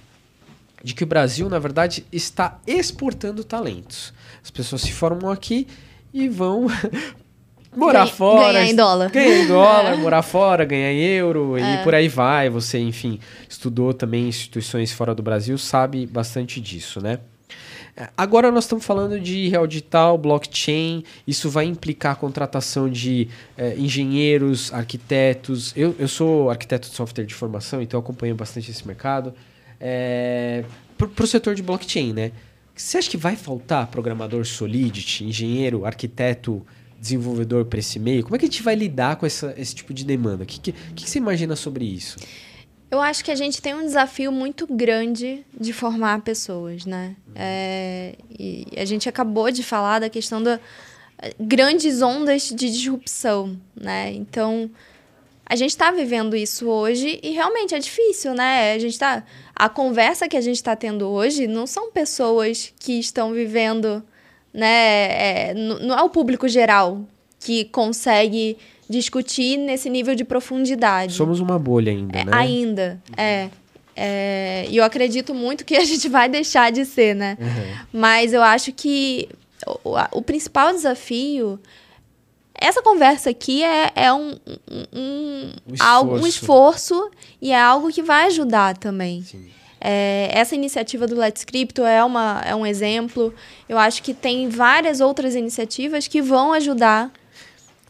[0.83, 4.13] de que o Brasil, na verdade, está exportando talentos.
[4.43, 5.67] As pessoas se formam aqui
[6.13, 6.67] e vão
[7.77, 8.53] morar Ganha- fora.
[8.53, 9.09] ganhar em dólar.
[9.11, 11.75] Ganhar em dólar, morar fora, ganhar em euro É.
[11.75, 12.49] e por aí vai.
[12.49, 17.19] Você, enfim, estudou também instituições fora do Brasil, sabe bastante disso, né?
[17.95, 21.03] É, Agora nós estamos falando de real digital, blockchain.
[21.25, 25.73] Isso vai implicar a contratação de eh, engenheiros, arquitetos.
[25.75, 29.33] Eu, eu sou arquiteto de software de formação, então eu acompanho bastante esse mercado.
[29.79, 30.63] É,
[30.97, 32.31] para o setor de blockchain, né?
[32.75, 36.63] Você acha que vai faltar programador Solidity, engenheiro, arquiteto,
[36.99, 38.23] desenvolvedor para esse meio?
[38.23, 40.43] Como é que a gente vai lidar com essa, esse tipo de demanda?
[40.43, 42.17] O que, que, que você imagina sobre isso?
[42.89, 47.15] Eu acho que a gente tem um desafio muito grande de formar pessoas, né?
[47.35, 50.57] É, e a gente acabou de falar da questão da
[51.21, 54.13] eh, grandes ondas de disrupção, né?
[54.13, 54.71] Então,
[55.45, 58.73] a gente está vivendo isso hoje e realmente é difícil, né?
[58.73, 59.23] A gente tá
[59.55, 64.03] a conversa que a gente está tendo hoje não são pessoas que estão vivendo,
[64.57, 65.49] né?
[65.49, 67.01] É, não é o público geral
[67.39, 68.57] que consegue
[68.89, 71.13] discutir nesse nível de profundidade.
[71.13, 72.31] Somos uma bolha ainda, É, né?
[72.33, 73.49] Ainda, é.
[73.95, 77.37] É, E eu acredito muito que a gente vai deixar de ser, né?
[77.39, 77.77] Uhum.
[77.93, 79.29] Mas eu acho que
[79.83, 81.59] o, o principal desafio.
[82.59, 84.31] Essa conversa aqui é, é um,
[84.71, 86.93] um, um, Um algo, um esforço.
[86.95, 89.21] esforço e é algo que vai ajudar também.
[89.23, 89.47] Sim.
[89.79, 93.33] É, essa iniciativa do Let's Crypto é, uma, é um exemplo.
[93.69, 97.11] Eu acho que tem várias outras iniciativas que vão ajudar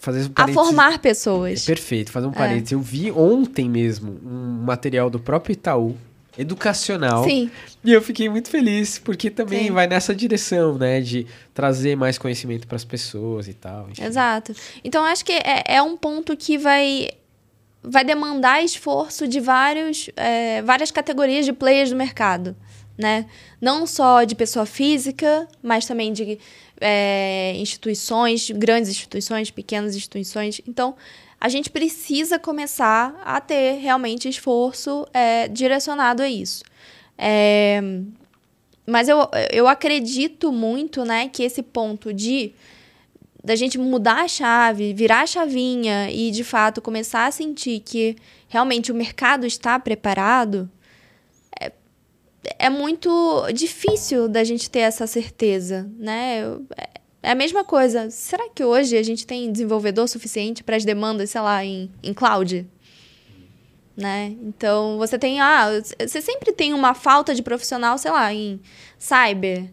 [0.08, 1.66] um a formar É pessoas.
[1.66, 2.72] perfeito, fazer um parênteses.
[2.72, 5.98] Eu vi ontem mesmo um material do próprio Itaú,
[6.38, 7.24] educacional.
[7.24, 7.50] Sim,
[7.84, 9.72] E eu fiquei muito feliz, porque também Sim.
[9.72, 11.02] vai nessa direção, né?
[11.02, 13.90] De trazer mais conhecimento para as pessoas e tal.
[13.90, 14.04] enfim.
[14.04, 14.54] Exato.
[14.84, 17.10] Então, acho que é, é um ponto que vai,
[17.90, 22.56] vai demandar esforço de vários, é, várias categorias de players do mercado,
[22.98, 23.26] né?
[23.62, 26.38] Não só de pessoa física, mas também de
[26.82, 30.62] é, instituições, grandes instituições, pequenas instituições.
[30.68, 30.96] Então,
[31.40, 36.64] a gente precisa começar a ter realmente esforço é, direcionado a isso.
[37.18, 37.82] É,
[38.86, 42.54] mas eu, eu acredito muito, né, que esse ponto de
[43.48, 48.18] da gente mudar a chave, virar a chavinha e de fato começar a sentir que
[48.50, 50.70] realmente o mercado está preparado,
[51.58, 51.72] é,
[52.60, 56.42] é muito difícil da gente ter essa certeza, né?
[56.78, 58.10] É é a mesma coisa.
[58.10, 62.14] Será que hoje a gente tem desenvolvedor suficiente para as demandas, sei lá, em, em
[62.14, 62.66] cloud?
[63.98, 64.36] né?
[64.44, 68.62] Então, você tem, ah, você sempre tem uma falta de profissional, sei lá, em
[69.00, 69.72] cyber,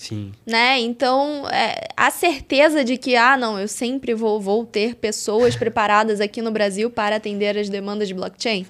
[0.00, 0.32] Sim.
[0.46, 0.80] né?
[0.80, 6.22] Então, é, a certeza de que, ah, não, eu sempre vou, vou ter pessoas preparadas
[6.22, 8.66] aqui no Brasil para atender as demandas de blockchain.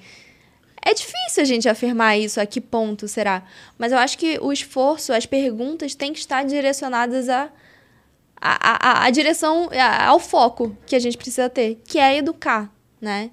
[0.85, 3.45] É difícil a gente afirmar isso, a que ponto será.
[3.79, 7.49] Mas eu acho que o esforço, as perguntas têm que estar direcionadas a,
[8.41, 12.75] a, a, a direção, a, ao foco que a gente precisa ter, que é educar,
[13.01, 13.31] né?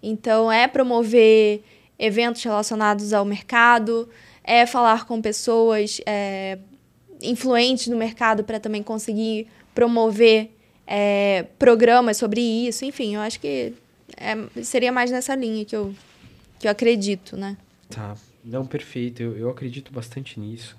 [0.00, 1.64] Então, é promover
[1.98, 4.08] eventos relacionados ao mercado,
[4.44, 6.58] é falar com pessoas é,
[7.22, 10.50] influentes no mercado para também conseguir promover
[10.86, 12.84] é, programas sobre isso.
[12.84, 13.72] Enfim, eu acho que
[14.16, 15.94] é, seria mais nessa linha que eu,
[16.58, 17.56] que eu acredito, né?
[17.88, 18.16] Tá.
[18.44, 19.22] Não, perfeito.
[19.22, 20.76] Eu, eu acredito bastante nisso.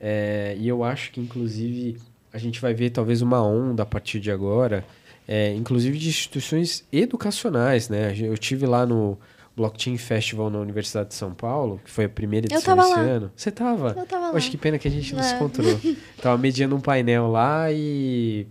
[0.00, 1.96] É, e eu acho que, inclusive,
[2.32, 4.84] a gente vai ver talvez uma onda a partir de agora,
[5.26, 8.14] é, inclusive de instituições educacionais, né?
[8.16, 9.18] Eu tive lá no
[9.58, 13.00] Blockchain Festival na Universidade de São Paulo, que foi a primeira edição esse lá.
[13.00, 13.32] ano.
[13.36, 13.94] Você tava?
[13.98, 14.32] Eu tava lá.
[14.32, 15.36] Poxa, que pena que a gente não se É.
[15.36, 15.78] encontrou.
[16.22, 18.46] tava mediando um painel lá e,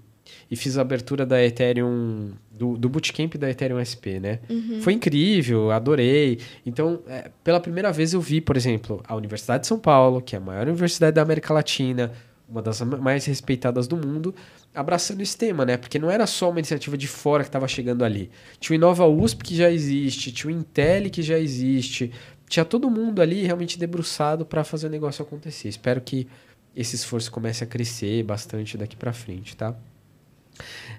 [0.51, 4.39] e fiz a abertura da Ethereum, do, do bootcamp da Ethereum SP, né?
[4.49, 4.81] Uhum.
[4.81, 6.39] Foi incrível, adorei.
[6.65, 10.35] Então, é, pela primeira vez eu vi, por exemplo, a Universidade de São Paulo, que
[10.35, 12.11] é a maior universidade da América Latina,
[12.49, 14.33] uma das mais respeitadas do mundo,
[14.77, 15.75] abraçando esse tema, né?
[15.75, 18.29] Porque não era só uma iniciativa de fora que estava chegando ali.
[18.59, 22.11] Tinha o Inova USP que já existe, tinha o Intel que já existe,
[22.47, 25.67] tinha todo mundo ali realmente debruçado para fazer o negócio acontecer.
[25.67, 26.27] Espero que
[26.75, 29.75] esse esforço comece a crescer bastante daqui para frente, tá?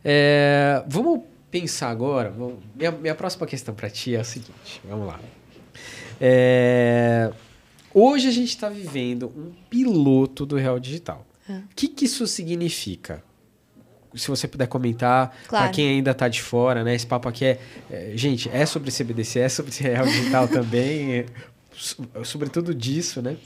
[0.05, 2.31] É, vamos pensar agora.
[2.31, 5.21] vamos- minha, minha próxima questão para ti é a seguinte: vamos lá.
[6.21, 7.31] É,
[7.95, 11.25] hoje a gente está vivendo um piloto do Real Digital.
[11.49, 11.53] É.
[11.59, 13.23] O que, que isso significa?
[14.19, 15.73] Se você puder comentar, para Claro.
[15.73, 16.95] quem ainda está de fora, né?
[16.95, 17.59] Esse papo aqui é,
[17.91, 21.27] é, Gente, é sobre CBDC, é sobre Real Digital também, é,
[21.73, 23.37] so- sobretudo disso, né?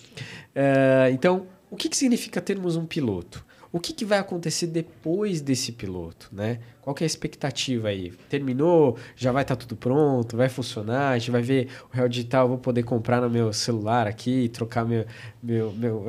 [0.55, 3.45] É, então, o que, que significa termos um piloto?
[3.75, 6.59] O que, que vai acontecer depois desse piloto, né?
[6.83, 8.13] Qual que é a expectativa aí?
[8.29, 8.99] Terminou?
[9.17, 10.37] Já vai estar tudo pronto?
[10.37, 11.13] Vai funcionar?
[11.13, 14.85] A gente vai ver o Real Digital, vou poder comprar no meu celular aqui, trocar
[14.85, 15.07] meu...
[15.43, 16.07] meu, meu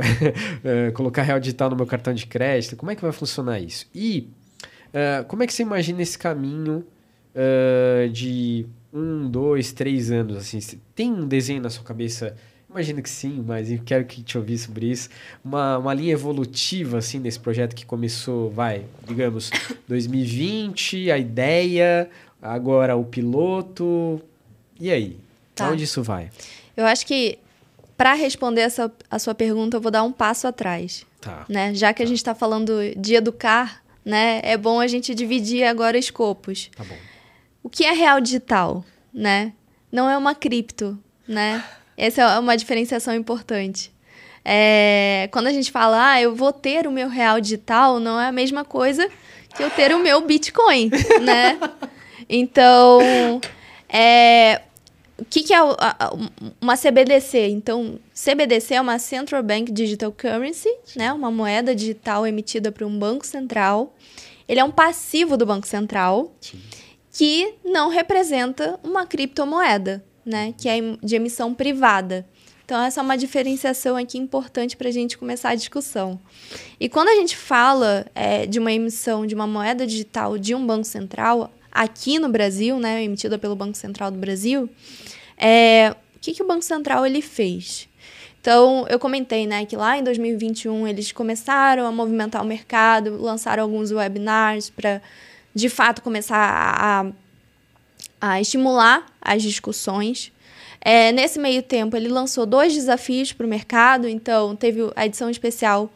[0.61, 2.75] eh, colocar Real Digital no meu cartão de crédito.
[2.75, 3.85] Como é que vai funcionar isso?
[3.95, 4.27] E
[4.93, 6.85] eh, como é que você imagina esse caminho
[7.35, 10.37] eh, de um, dois, três anos?
[10.37, 10.59] Assim,
[10.95, 12.35] tem um desenho na sua cabeça
[12.73, 15.07] Imagino que sim, mas eu quero que te ouvir sobre isso.
[15.45, 19.51] Uma, uma linha evolutiva, assim, desse projeto que começou, vai, digamos,
[19.87, 22.09] 2020, a ideia,
[22.41, 24.19] agora o piloto.
[24.79, 25.17] E aí?
[25.53, 25.67] Tá.
[25.67, 26.31] Aonde isso vai?
[26.75, 27.37] Eu acho que
[27.95, 31.05] para responder essa, a sua pergunta, eu vou dar um passo atrás.
[31.21, 31.45] Tá.
[31.47, 31.75] Né?
[31.75, 34.41] Já que a gente está falando de educar, né?
[34.43, 36.69] é bom a gente dividir agora escopos.
[36.75, 36.95] Tá bom.
[37.61, 38.83] O que é real digital?
[39.13, 39.53] Né?
[39.91, 41.63] Não é uma cripto, né?
[41.95, 43.93] Essa é uma diferenciação importante.
[44.43, 48.27] É, quando a gente fala, ah, eu vou ter o meu real digital, não é
[48.27, 49.07] a mesma coisa
[49.55, 50.89] que eu ter o meu Bitcoin,
[51.21, 51.59] né?
[52.29, 53.41] Então,
[53.89, 54.61] é,
[55.23, 55.59] o que, que é
[56.59, 57.47] uma CBDC?
[57.47, 61.13] Então, CBDC é uma Central Bank Digital Currency, né?
[61.13, 63.95] Uma moeda digital emitida por um banco central.
[64.47, 66.59] Ele é um passivo do Banco Central Sim.
[67.11, 70.53] que não representa uma criptomoeda, né?
[70.57, 72.27] Que é de emissão privada.
[72.65, 76.19] Então, essa é uma diferenciação aqui importante para a gente começar a discussão.
[76.79, 80.65] E quando a gente fala é, de uma emissão de uma moeda digital de um
[80.65, 84.69] banco central, aqui no Brasil, né, emitida pelo Banco Central do Brasil,
[85.35, 87.89] é, o que, que o Banco Central ele fez?
[88.39, 93.63] Então, eu comentei né, que lá em 2021 eles começaram a movimentar o mercado, lançaram
[93.63, 95.01] alguns webinars para,
[95.55, 97.05] de fato, começar a,
[98.19, 100.29] a estimular as discussões.
[100.81, 104.09] É, nesse meio tempo, ele lançou dois desafios para o mercado.
[104.09, 105.89] Então, teve a edição especial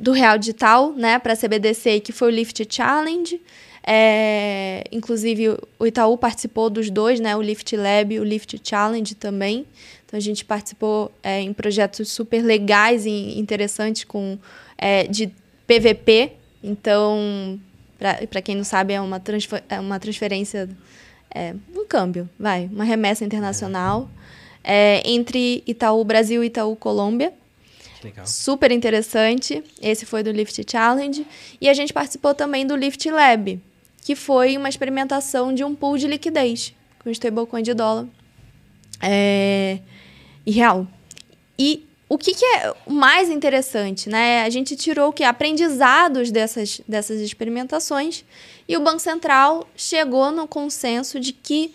[0.00, 3.40] do Real Digital, né, para a CBDC, que foi o Lift Challenge.
[3.86, 9.14] É, inclusive, o Itaú participou dos dois, né, o Lift Lab e o Lift Challenge
[9.14, 9.66] também.
[10.06, 14.38] Então, a gente participou é, em projetos super legais e interessantes com,
[14.78, 15.30] é, de
[15.66, 16.32] PVP.
[16.62, 17.60] Então,
[18.30, 20.68] para quem não sabe, é uma, transfer, é uma transferência,
[21.34, 24.08] é, um câmbio, vai, uma remessa internacional
[24.64, 27.32] é, entre Itaú Brasil e Itaú Colômbia.
[28.02, 28.26] Legal.
[28.26, 29.62] Super interessante.
[29.80, 31.26] Esse foi do Lift Challenge.
[31.60, 33.60] E a gente participou também do Lift Lab,
[34.04, 38.06] que foi uma experimentação de um pool de liquidez com stablecoin de dólar
[39.00, 39.78] é,
[40.44, 40.86] e real.
[41.58, 44.42] E o que, que é mais interessante, né?
[44.42, 48.24] A gente tirou o que aprendizados dessas, dessas experimentações
[48.68, 51.74] e o Banco Central chegou no consenso de que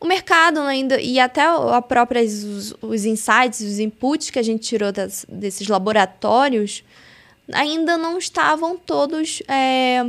[0.00, 4.66] o mercado ainda, e até a própria, os, os insights, os inputs que a gente
[4.66, 6.82] tirou das, desses laboratórios,
[7.52, 10.04] ainda não estavam todos é,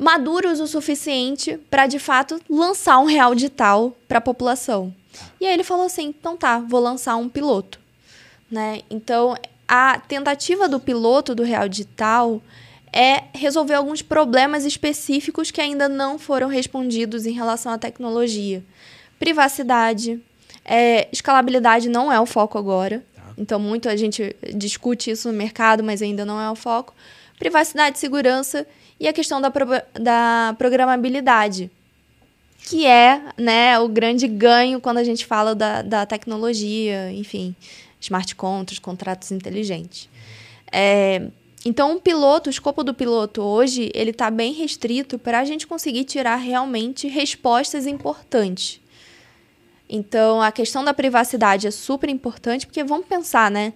[0.00, 4.94] maduros o suficiente para, de fato, lançar um real digital para a população.
[5.38, 7.78] E aí ele falou assim: então tá, vou lançar um piloto.
[8.50, 8.80] Né?
[8.90, 9.36] Então,
[9.68, 12.42] a tentativa do piloto do real digital
[12.92, 18.64] é resolver alguns problemas específicos que ainda não foram respondidos em relação à tecnologia.
[19.18, 20.20] Privacidade,
[20.64, 23.04] é, escalabilidade não é o foco agora.
[23.14, 23.22] Tá.
[23.36, 26.94] Então, muito a gente discute isso no mercado, mas ainda não é o foco.
[27.38, 28.66] Privacidade, segurança
[29.00, 31.70] e a questão da, pro, da programabilidade,
[32.58, 37.56] que é né, o grande ganho quando a gente fala da, da tecnologia, enfim,
[37.98, 40.06] smart contracts, contratos inteligentes.
[40.70, 41.28] É,
[41.64, 45.66] então, o piloto, o escopo do piloto hoje, ele está bem restrito para a gente
[45.66, 48.80] conseguir tirar realmente respostas importantes.
[49.88, 53.72] Então, a questão da privacidade é super importante, porque vamos pensar, né?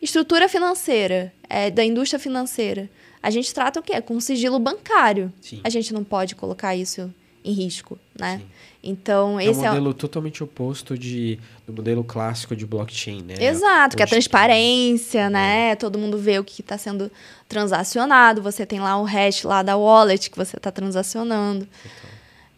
[0.00, 2.88] Estrutura financeira, é, da indústria financeira.
[3.22, 4.00] A gente trata o quê?
[4.00, 5.32] Com sigilo bancário.
[5.40, 5.60] Sim.
[5.62, 7.12] A gente não pode colocar isso
[7.44, 8.38] em risco, né?
[8.38, 8.46] Sim.
[8.84, 9.94] Então, é esse um modelo é...
[9.94, 13.34] totalmente oposto de, do modelo clássico de blockchain, né?
[13.38, 15.70] Exato, que é a transparência, né?
[15.70, 15.76] É.
[15.76, 17.10] Todo mundo vê o que está sendo
[17.48, 18.42] transacionado.
[18.42, 21.66] Você tem lá o hash lá da wallet que você está transacionando.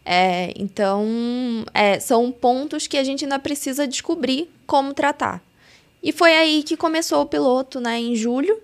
[0.03, 1.05] É, então,
[1.73, 5.43] é, são pontos que a gente ainda precisa descobrir como tratar.
[6.01, 7.99] E foi aí que começou o piloto, né?
[7.99, 8.59] Em julho.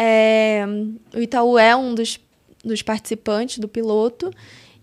[0.00, 0.64] É,
[1.12, 2.20] o Itaú é um dos,
[2.64, 4.30] dos participantes do piloto.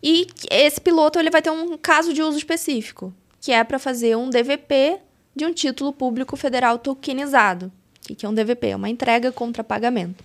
[0.03, 4.17] E esse piloto ele vai ter um caso de uso específico, que é para fazer
[4.17, 4.99] um DVP
[5.33, 7.71] de um título público federal tokenizado.
[8.09, 8.67] O que é um DVP?
[8.67, 10.23] É uma entrega contra pagamento.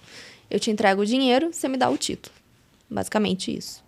[0.50, 2.34] Eu te entrego o dinheiro, você me dá o título.
[2.90, 3.82] Basicamente isso.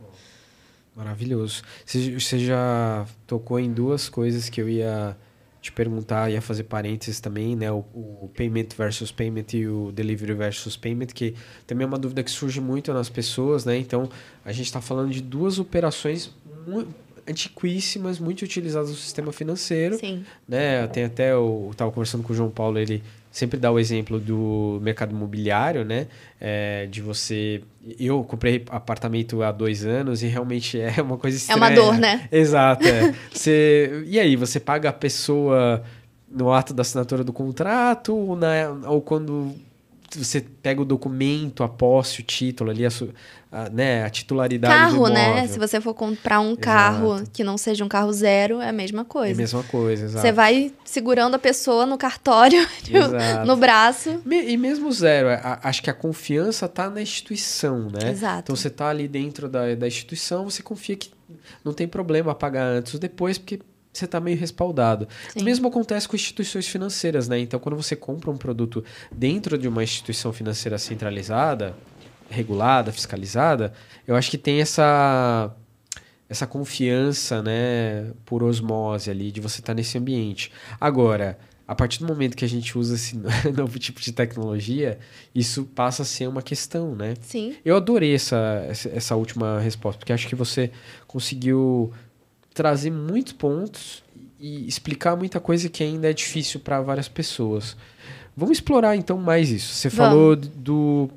[0.94, 1.62] Maravilhoso.
[1.84, 5.16] Você já tocou em duas coisas que eu ia
[5.63, 7.71] te perguntar, ia fazer parênteses também, né?
[7.71, 11.37] O, o, payment versus payment e o delivery versus payment, que
[11.69, 13.79] também é uma dúvida que surge muito nas pessoas, né?
[13.79, 14.11] Então,
[14.45, 16.35] a gente está falando de duas operações
[17.29, 19.97] antiquíssimas, muito utilizadas no sistema financeiro.
[19.99, 20.25] Sim.
[20.49, 20.85] Né?
[20.89, 23.01] Tem até, eu estava conversando com o João Paulo, ele
[23.33, 26.07] sempre dá o exemplo do mercado imobiliário, né?
[26.39, 27.62] É, de você.
[27.99, 31.57] Eu comprei apartamento há dois anos e realmente é uma coisa estranha.
[31.57, 32.28] É uma dor, né?
[32.30, 32.87] Exato.
[32.87, 33.14] É.
[33.33, 35.83] você, e aí, você paga a pessoa
[36.30, 39.55] no ato da assinatura do contrato ou, na, ou quando
[40.19, 42.91] você pega o documento, a posse, o título ali, a,
[43.51, 45.47] a, né, a titularidade carro, do né?
[45.47, 49.05] Se você for comprar um carro que não seja um carro zero, é a mesma
[49.05, 49.33] coisa.
[49.33, 50.27] É a mesma coisa, exato.
[50.27, 52.67] Você vai segurando a pessoa no cartório,
[53.47, 54.23] no braço.
[54.27, 58.11] E mesmo zero, é, a, acho que a confiança está na instituição, né?
[58.11, 58.43] Exato.
[58.45, 61.11] Então você está ali dentro da, da instituição, você confia que
[61.65, 63.61] não tem problema pagar antes ou depois, porque
[63.93, 65.07] você está meio respaldado.
[65.30, 65.40] Sim.
[65.40, 67.38] O mesmo acontece com instituições financeiras, né?
[67.38, 71.76] Então, quando você compra um produto dentro de uma instituição financeira centralizada,
[72.30, 73.72] regulada, fiscalizada,
[74.07, 75.55] eu acho que tem essa
[76.28, 80.51] essa confiança, né, por osmose ali de você estar tá nesse ambiente.
[80.80, 81.38] Agora,
[81.68, 83.20] a partir do momento que a gente usa esse
[83.55, 84.99] novo tipo de tecnologia,
[85.34, 87.14] isso passa a ser uma questão, né?
[87.20, 87.55] Sim.
[87.62, 90.70] Eu adorei essa, essa última resposta, porque acho que você
[91.07, 91.93] conseguiu
[92.53, 94.03] trazer muitos pontos
[94.38, 97.76] e explicar muita coisa que ainda é difícil para várias pessoas.
[98.36, 99.74] Vamos explorar então mais isso.
[99.74, 100.12] Você Vamos.
[100.12, 101.11] falou do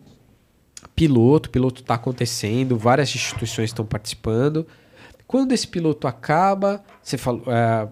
[0.96, 4.66] piloto, o piloto está acontecendo, várias instituições estão participando.
[5.28, 7.88] Quando esse piloto acaba, você falou, é,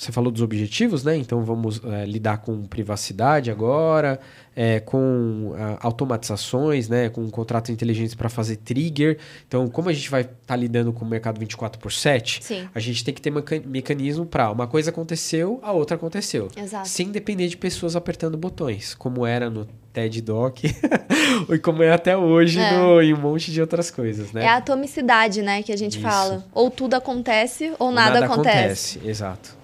[0.00, 1.14] você falou dos objetivos, né?
[1.14, 4.18] Então vamos é, lidar com privacidade agora,
[4.56, 9.18] é, com uh, automatizações, né, com contratos inteligentes para fazer trigger.
[9.46, 12.68] Então, como a gente vai estar tá lidando com o mercado 24 por 7, Sim.
[12.74, 16.48] a gente tem que ter meca mecanismo para uma coisa aconteceu, a outra aconteceu.
[16.56, 16.88] Exato.
[16.88, 20.60] Sem depender de pessoas apertando botões, como era no TED Doc
[21.50, 22.72] e como é até hoje é.
[22.72, 24.44] No, em um monte de outras coisas, né?
[24.44, 26.08] É a atomicidade, né, que a gente Isso.
[26.08, 26.42] fala.
[26.54, 28.96] Ou tudo acontece ou, ou nada, nada acontece.
[28.96, 29.00] acontece.
[29.06, 29.59] Exato.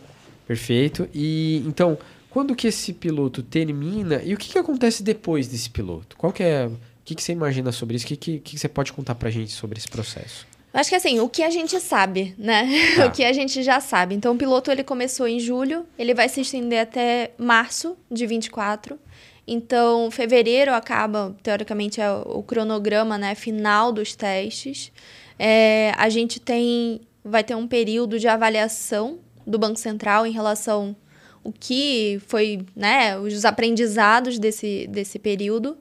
[0.47, 1.09] Perfeito.
[1.13, 1.99] E então,
[2.31, 6.17] quando que esse piloto termina e o que, que acontece depois desse piloto?
[6.17, 8.05] Qual que é, o que, que você imagina sobre isso?
[8.05, 10.47] O que, que, que você pode contar pra gente sobre esse processo?
[10.73, 12.69] Acho que assim, o que a gente sabe, né?
[12.95, 13.07] Tá.
[13.09, 14.15] o que a gente já sabe.
[14.15, 18.99] Então, o piloto ele começou em julho, ele vai se estender até março de 24.
[19.47, 24.93] Então, fevereiro acaba, teoricamente, é o cronograma né, final dos testes.
[25.39, 30.97] É, a gente tem, vai ter um período de avaliação do Banco Central em relação
[31.45, 35.79] o que foi, né, os aprendizados desse, desse período.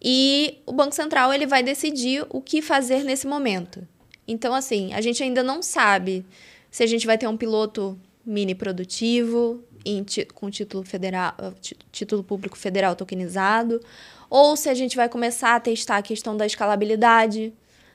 [0.00, 3.86] E o Banco Central ele vai decidir o que fazer nesse momento.
[4.28, 6.26] Então, assim, a gente ainda não sabe
[6.70, 11.34] se a gente vai ter um piloto mini produtivo, em, com título, federal,
[11.90, 13.80] título público federal tokenizado,
[14.28, 17.52] ou se a gente vai começar a testar a questão da escalabilidade,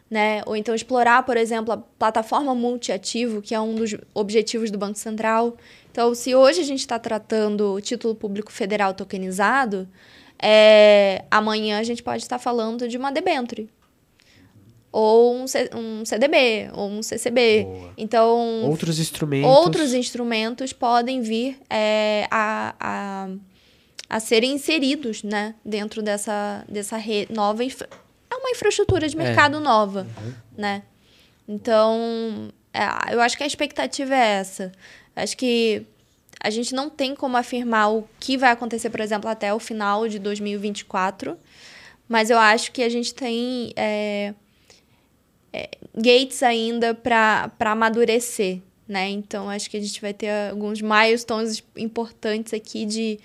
[0.09, 0.41] né?
[0.45, 4.97] Ou então explorar, por exemplo, a plataforma multiativo, que é um dos objetivos do Banco
[4.97, 5.57] Central.
[5.91, 9.87] Então, se hoje a gente está tratando o título público federal tokenizado,
[10.39, 13.69] é, amanhã a gente pode estar falando de uma debenture.
[14.91, 17.63] Ou um, C, um CDB, ou um CCB.
[17.63, 17.93] Boa.
[17.97, 18.63] Então.
[18.65, 19.49] Outros instrumentos.
[19.49, 23.29] Outros instrumentos podem vir é, a, a,
[24.09, 27.63] a serem inseridos né, dentro dessa, dessa rede, nova.
[27.63, 27.87] Infra...
[28.47, 29.23] Uma infraestrutura de é.
[29.23, 29.59] mercado é.
[29.59, 30.07] nova.
[30.17, 30.33] Uhum.
[30.57, 30.83] Né?
[31.47, 34.71] Então, é, eu acho que a expectativa é essa.
[35.15, 35.85] Acho que
[36.39, 40.07] a gente não tem como afirmar o que vai acontecer, por exemplo, até o final
[40.07, 41.37] de 2024,
[42.07, 44.33] mas eu acho que a gente tem é,
[45.51, 49.09] é, gates ainda para amadurecer, né?
[49.09, 53.19] Então, acho que a gente vai ter alguns milestones importantes aqui de,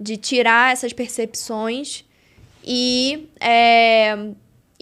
[0.00, 2.04] de tirar essas percepções
[2.64, 4.16] e é,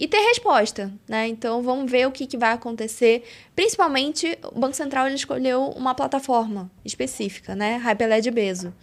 [0.03, 1.29] e ter resposta, né?
[1.29, 3.23] Então vamos ver o que, que vai acontecer.
[3.55, 7.77] Principalmente, o Banco Central escolheu uma plataforma específica, né?
[7.77, 8.73] Hyperledger Bezo,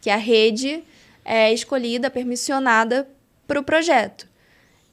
[0.00, 0.84] que é a rede
[1.24, 3.08] é, escolhida, permissionada
[3.48, 4.28] para o projeto.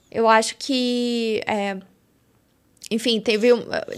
[0.10, 1.78] Eu acho que, é,
[2.90, 3.50] enfim, teve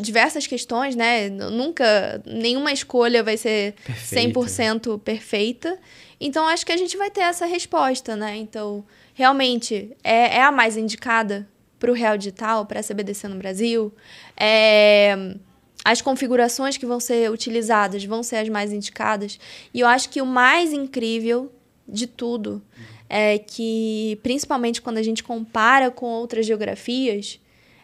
[0.02, 1.30] diversas questões, né?
[1.30, 4.38] Nunca, nenhuma escolha vai ser perfeita.
[4.38, 5.80] 100% perfeita.
[6.20, 8.36] Então, acho que a gente vai ter essa resposta, né?
[8.36, 11.48] Então, realmente, é, é a mais indicada
[11.80, 13.94] para o Real Digital, para a CBDC no Brasil.
[14.38, 15.36] É,
[15.84, 19.40] as configurações que vão ser utilizadas vão ser as mais indicadas.
[19.74, 21.52] E eu acho que o mais incrível
[21.88, 22.62] de tudo
[23.10, 27.40] é que, principalmente quando a gente compara com outras geografias,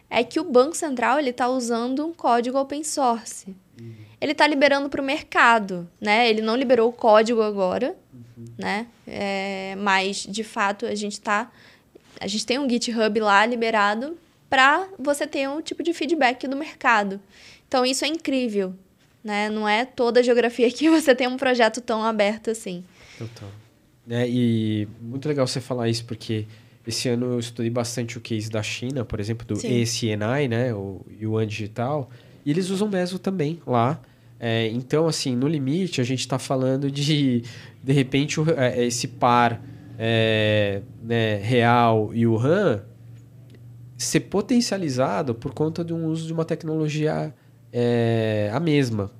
[0.08, 3.56] é que o Banco Central ele está usando um código open source.
[4.20, 6.28] Ele está liberando para o mercado, né?
[6.30, 8.46] Ele não liberou o código agora, uhum.
[8.56, 8.86] né?
[9.06, 11.50] É, mas de fato a gente está
[12.20, 14.16] a gente tem um GitHub lá liberado
[14.48, 17.20] para você ter um tipo de feedback do mercado.
[17.68, 18.74] Então isso é incrível,
[19.22, 19.48] né?
[19.48, 22.84] Não é toda a geografia que você tem um projeto tão aberto assim.
[23.18, 23.50] Total.
[24.08, 26.46] É, e muito legal você falar isso porque
[26.86, 30.16] esse ano eu estudei bastante o case da China, por exemplo, do Sim.
[30.16, 32.08] Né, o Yuan Digital,
[32.44, 34.00] e eles usam Meso também lá.
[34.38, 37.42] É, então, assim, no limite, a gente está falando de,
[37.82, 39.60] de repente, é, esse par
[39.98, 42.82] é, né, real e o RAM
[43.96, 47.34] ser potencializado por conta de um uso de uma tecnologia
[47.72, 49.10] é, a mesma.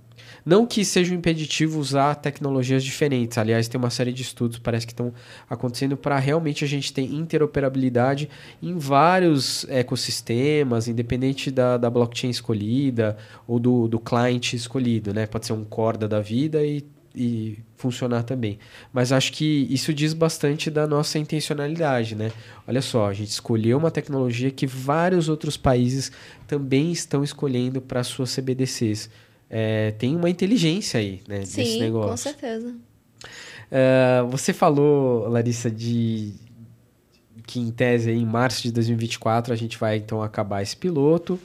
[0.45, 3.37] Não que seja um impeditivo usar tecnologias diferentes.
[3.37, 5.13] Aliás, tem uma série de estudos, parece que estão
[5.51, 8.31] acontecendo para realmente a gente ter interoperabilidade
[8.63, 15.13] em vários ecossistemas, independente da, da blockchain escolhida ou do, do client escolhido.
[15.13, 15.27] Né?
[15.27, 16.85] Pode ser um Corda da vida e
[17.17, 18.59] e funcionar também.
[18.93, 22.31] Mas acho que isso diz bastante da nossa intencionalidade, né?
[22.69, 26.13] Olha só, a gente escolheu uma tecnologia que vários outros países
[26.47, 29.09] também estão escolhendo para suas CBDCs.
[29.49, 31.45] É, tem uma inteligência aí, né?
[31.47, 32.11] Sim, nesse negócio.
[32.11, 32.75] com certeza.
[33.67, 36.35] Uh, você falou, Larissa, de
[37.47, 41.39] que em tese em março de 2024 a gente vai então acabar esse piloto.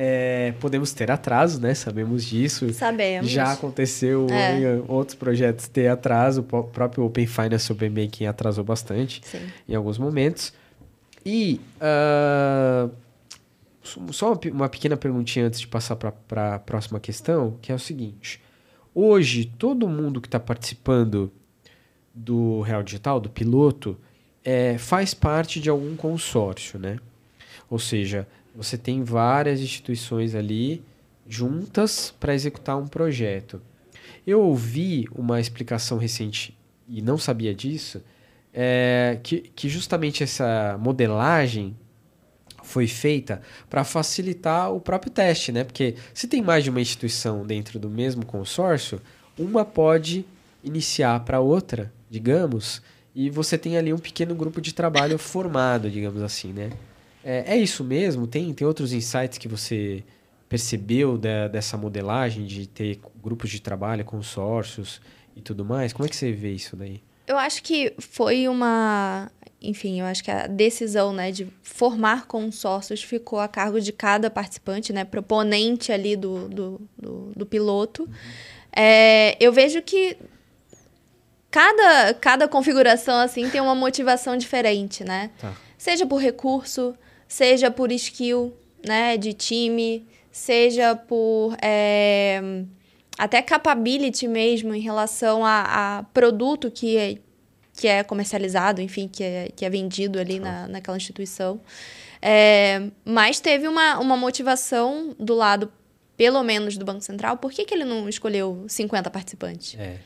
[0.00, 1.74] É, podemos ter atraso, né?
[1.74, 2.72] Sabemos disso.
[2.72, 3.28] Sabemos.
[3.28, 4.60] Já aconteceu é.
[4.60, 6.46] em outros projetos ter atraso.
[6.52, 9.40] O próprio Open Finance Open Banking atrasou bastante Sim.
[9.68, 10.52] em alguns momentos.
[11.26, 12.88] E uh,
[14.12, 17.78] só uma, uma, pequena perguntinha antes de passar para a próxima questão, que é o
[17.78, 18.40] seguinte.
[18.94, 21.32] Hoje, todo mundo que está participando
[22.14, 23.98] do Real Digital, do piloto,
[24.44, 27.00] é, faz parte de algum consórcio, né?
[27.68, 28.28] Ou seja,
[28.58, 30.82] você tem várias instituições ali
[31.28, 33.62] juntas para executar um projeto.
[34.26, 38.02] Eu ouvi uma explicação recente e não sabia disso,
[38.52, 41.76] é, que, que justamente essa modelagem
[42.64, 43.40] foi feita
[43.70, 45.62] para facilitar o próprio teste, né?
[45.62, 49.00] Porque se tem mais de uma instituição dentro do mesmo consórcio,
[49.38, 50.24] uma pode
[50.64, 52.82] iniciar para outra, digamos,
[53.14, 56.70] e você tem ali um pequeno grupo de trabalho formado, digamos assim, né?
[57.28, 58.26] É, é isso mesmo?
[58.26, 60.02] Tem, tem outros insights que você
[60.48, 64.98] percebeu da, dessa modelagem de ter grupos de trabalho, consórcios
[65.36, 65.92] e tudo mais?
[65.92, 67.02] Como é que você vê isso daí?
[67.26, 69.30] Eu acho que foi uma.
[69.60, 74.30] Enfim, eu acho que a decisão né, de formar consórcios ficou a cargo de cada
[74.30, 78.04] participante, né, proponente ali do, do, do, do piloto.
[78.04, 78.12] Uhum.
[78.74, 80.16] É, eu vejo que
[81.50, 85.30] cada, cada configuração assim tem uma motivação diferente, né?
[85.38, 85.52] Tá.
[85.76, 86.96] Seja por recurso,
[87.28, 92.40] seja por skill né, de time, seja por é,
[93.18, 97.18] até capability mesmo em relação a, a produto que é,
[97.76, 101.60] que é comercializado, enfim, que é, que é vendido ali na, naquela instituição.
[102.20, 105.70] É, mas teve uma, uma motivação do lado,
[106.16, 107.36] pelo menos, do Banco Central.
[107.36, 109.76] Por que, que ele não escolheu 50 participantes?
[109.78, 109.98] É.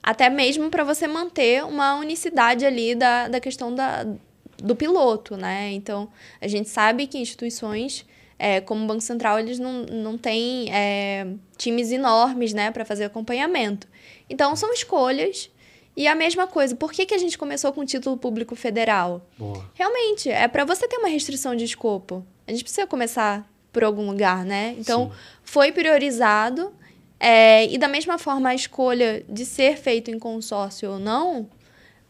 [0.00, 4.04] Até mesmo para você manter uma unicidade ali da, da questão da,
[4.62, 5.72] do piloto, né?
[5.72, 6.08] Então,
[6.40, 8.06] a gente sabe que instituições
[8.38, 13.04] é, como o Banco Central, eles não, não têm é, times enormes né, para fazer
[13.04, 13.86] acompanhamento.
[14.28, 15.48] Então, são escolhas.
[15.96, 19.24] E a mesma coisa, por que, que a gente começou com o título público federal?
[19.38, 19.64] Boa.
[19.74, 22.26] Realmente, é para você ter uma restrição de escopo.
[22.44, 24.74] A gente precisa começar por algum lugar, né?
[24.76, 25.16] Então, Sim.
[25.44, 26.72] foi priorizado.
[27.20, 31.48] É, e da mesma forma, a escolha de ser feito em consórcio ou não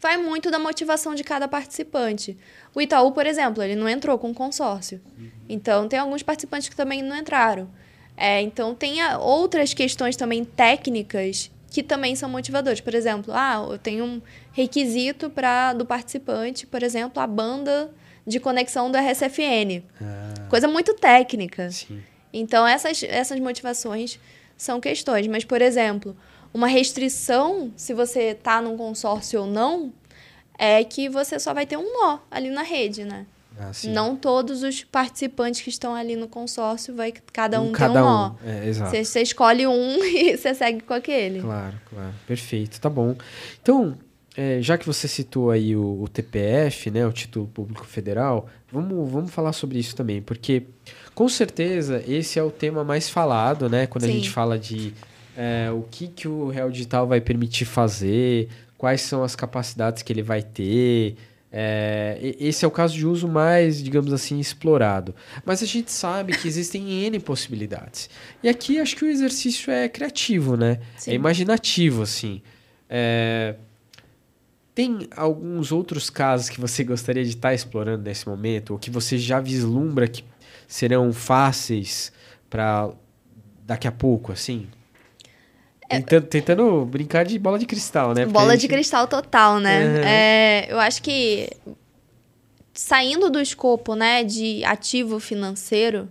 [0.03, 2.37] vai muito da motivação de cada participante.
[2.75, 5.01] O Itaú, por exemplo, ele não entrou com consórcio.
[5.49, 7.71] Então, tem alguns participantes que também não entraram.
[8.17, 12.81] É, então, tem outras questões também técnicas que também são motivadores.
[12.81, 14.21] Por exemplo, ah, eu tenho um
[14.53, 17.91] requisito para do participante, por exemplo, a banda
[18.27, 19.85] de conexão do RSFN.
[20.01, 20.35] Ah.
[20.51, 21.71] Coisa muito técnica.
[21.71, 22.03] Sim.
[22.33, 24.19] Então, essas, essas motivações
[24.57, 25.29] são questões.
[25.29, 26.17] Mas, por exemplo,
[26.55, 29.93] uma restrição, se você está num consórcio ou não,
[30.59, 33.27] é que você só vai ter um nó ali na rede, né?
[33.59, 37.95] Ah, não todos os participantes que estão ali no consórcio vai cada um, um cada
[37.95, 38.31] ter um nó.
[38.31, 38.35] Um.
[38.45, 41.41] É, você escolhe um e você segue com aquele.
[41.41, 42.15] Claro, claro.
[42.27, 43.15] Perfeito, tá bom.
[43.61, 43.97] Então,
[44.37, 49.11] é, já que você citou aí o, o, TPF, né, o Título Público Federal, vamos,
[49.11, 50.65] vamos falar sobre isso também, porque
[51.15, 54.11] com certeza esse é o tema mais falado, né, quando Sim.
[54.11, 54.95] a gente fala de
[55.37, 60.13] é, o que, que o Real Digital vai permitir fazer, quais são as capacidades que
[60.13, 61.17] ele vai ter.
[61.55, 65.15] É, esse é o caso de uso mais, digamos assim, explorado.
[65.45, 68.09] Mas a gente sabe que existem N possibilidades.
[68.43, 70.81] E aqui acho que o exercício é criativo, né?
[70.97, 71.13] Sim.
[71.13, 72.43] É imaginativo, assim.
[72.89, 73.55] É...
[74.75, 79.19] Tem alguns outros casos que você gostaria de estar explorando nesse momento, ou que você
[79.19, 80.25] já vislumbra que
[80.67, 82.11] serão fáceis
[82.49, 82.91] para
[83.67, 84.67] daqui a pouco, assim?
[85.93, 88.23] Tentando, tentando, brincar de bola de cristal, né?
[88.23, 88.63] Porque bola gente...
[88.63, 89.85] de cristal total, né?
[89.85, 90.05] Uhum.
[90.05, 91.51] É, eu acho que
[92.73, 96.09] saindo do escopo né, de ativo financeiro,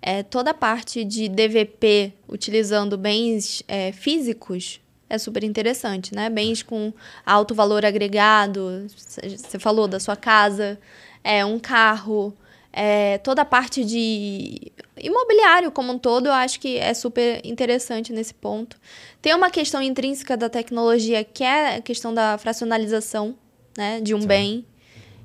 [0.00, 6.30] é, toda a parte de DVP utilizando bens é, físicos é super interessante, né?
[6.30, 6.90] Bens com
[7.24, 10.80] alto valor agregado, você falou da sua casa,
[11.22, 12.34] é, um carro,
[12.72, 14.72] é, toda a parte de
[15.02, 18.78] imobiliário como um todo, eu acho que é super interessante nesse ponto.
[19.20, 23.36] Tem uma questão intrínseca da tecnologia que é a questão da fracionalização
[23.76, 24.26] né, de um Sim.
[24.26, 24.66] bem.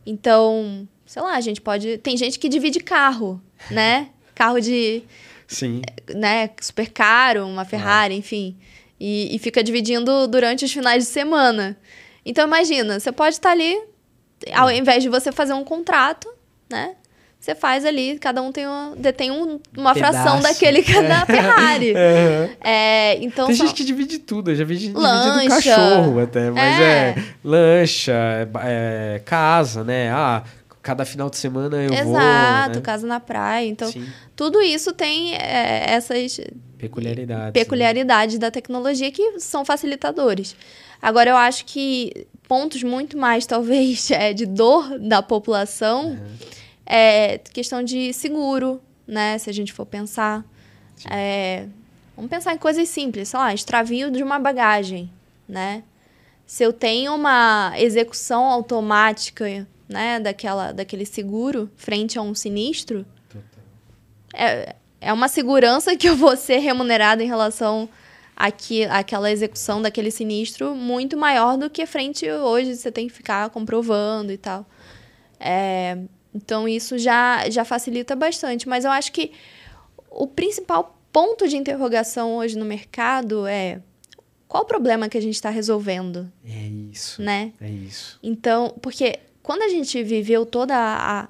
[0.06, 1.98] Então, sei lá, a gente pode.
[2.00, 4.10] Tem gente que divide carro, né?
[4.34, 5.02] Carro de.
[5.48, 5.82] Sim.
[6.14, 8.18] Né, super caro, uma Ferrari, ah.
[8.18, 8.56] enfim.
[9.00, 11.78] E, e fica dividindo durante os finais de semana.
[12.24, 13.82] Então, imagina, você pode estar ali,
[14.54, 16.32] ao invés de você fazer um contrato,
[16.70, 16.96] né?
[17.40, 20.14] Você faz ali, cada um tem uma, detém um, uma Pedaço.
[20.14, 21.94] fração daquele que é da Ferrari.
[21.98, 22.50] Uhum.
[22.62, 23.66] É, então tem só...
[23.66, 28.12] gente que divide tudo, eu já vi gente dividindo cachorro até, mas é, é lancha,
[28.14, 28.48] é,
[29.16, 30.12] é, casa, né?
[30.12, 30.44] Ah,
[30.82, 32.18] cada final de semana eu Exato, vou.
[32.18, 32.82] Exato, né?
[32.82, 33.68] casa na praia.
[33.68, 34.06] Então, Sim.
[34.36, 36.40] tudo isso tem é, essas
[36.78, 38.40] peculiaridades, peculiaridades né?
[38.40, 40.56] da tecnologia que são facilitadores.
[41.02, 46.10] Agora, eu acho que pontos muito mais, talvez, é, de dor da população.
[46.10, 46.57] Uhum
[46.88, 49.38] é, questão de seguro, né?
[49.38, 50.46] Se a gente for pensar.
[51.12, 51.68] É,
[52.16, 55.12] vamos pensar em coisas simples, sei lá, extravio de uma bagagem,
[55.48, 55.84] né?
[56.46, 63.06] Se eu tenho uma execução automática, né, daquela, daquele seguro frente a um sinistro,
[64.34, 67.90] é, é uma segurança que eu vou ser remunerado em relação
[68.36, 73.50] aqui, àquela execução daquele sinistro muito maior do que frente hoje você tem que ficar
[73.50, 74.66] comprovando e tal.
[75.40, 75.98] É,
[76.34, 78.68] então isso já, já facilita bastante.
[78.68, 79.32] Mas eu acho que
[80.10, 83.82] o principal ponto de interrogação hoje no mercado é
[84.48, 86.32] qual o problema que a gente está resolvendo?
[86.46, 87.22] É isso.
[87.22, 87.54] Né?
[87.60, 88.18] É isso.
[88.24, 90.72] Então, porque quando a gente viveu todo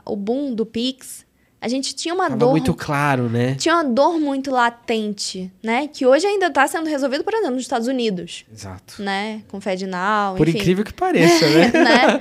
[0.06, 1.26] o boom do Pix,
[1.68, 2.52] a gente tinha uma Tava dor.
[2.52, 3.56] muito claro, né?
[3.56, 5.90] Tinha uma dor muito latente, né?
[5.90, 8.46] Que hoje ainda está sendo resolvido, por exemplo, nos Estados Unidos.
[8.52, 9.04] Exato.
[9.04, 9.42] Né?
[9.50, 10.38] Com FedNow.
[10.38, 10.60] Por enfim.
[10.60, 11.68] incrível que pareça, né?
[11.76, 12.20] né?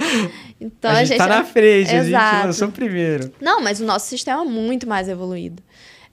[0.61, 2.25] Então, a, gente está na frente, Exato.
[2.25, 3.33] a gente lançou primeiro.
[3.41, 5.63] Não, mas o nosso sistema é muito mais evoluído.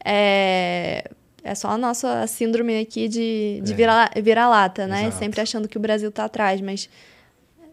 [0.05, 1.09] É,
[1.43, 4.21] é só a nossa síndrome aqui de, de é.
[4.21, 5.07] vira-lata, né?
[5.07, 5.17] Exato.
[5.17, 6.87] Sempre achando que o Brasil está atrás, mas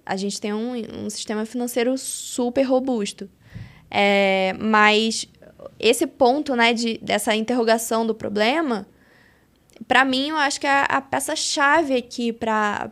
[0.06, 0.72] a gente tem um,
[1.04, 3.28] um sistema financeiro super robusto.
[3.90, 5.26] É, mas
[5.80, 8.86] esse ponto, né, de, dessa interrogação do problema,
[9.88, 12.90] para mim, eu acho que é a peça-chave aqui para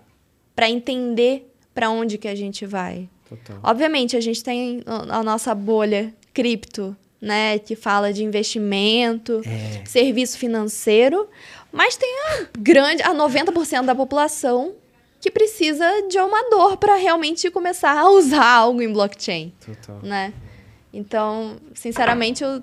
[0.68, 3.08] entender para onde que a gente vai.
[3.28, 3.60] Total.
[3.62, 9.84] Obviamente, a gente tem a nossa bolha cripto, né, que fala de investimento, é.
[9.84, 11.28] serviço financeiro,
[11.70, 14.74] mas tem a grande, a 90% da população
[15.20, 20.00] que precisa de uma dor para realmente começar a usar algo em blockchain, Total.
[20.02, 20.32] né?
[20.92, 22.62] Então, sinceramente, eu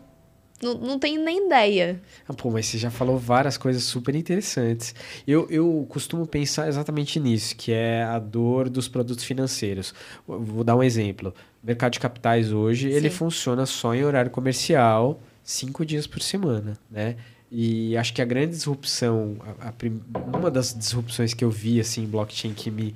[0.65, 2.01] não, não tenho nem ideia.
[2.27, 4.95] Ah, pô, mas você já falou várias coisas super interessantes.
[5.27, 9.93] Eu, eu costumo pensar exatamente nisso, que é a dor dos produtos financeiros.
[10.27, 11.33] Vou dar um exemplo.
[11.63, 12.95] O mercado de capitais hoje, Sim.
[12.95, 17.15] ele funciona só em horário comercial, cinco dias por semana, né?
[17.51, 22.03] E acho que a grande disrupção, a, a, uma das disrupções que eu vi assim,
[22.03, 22.95] em blockchain que me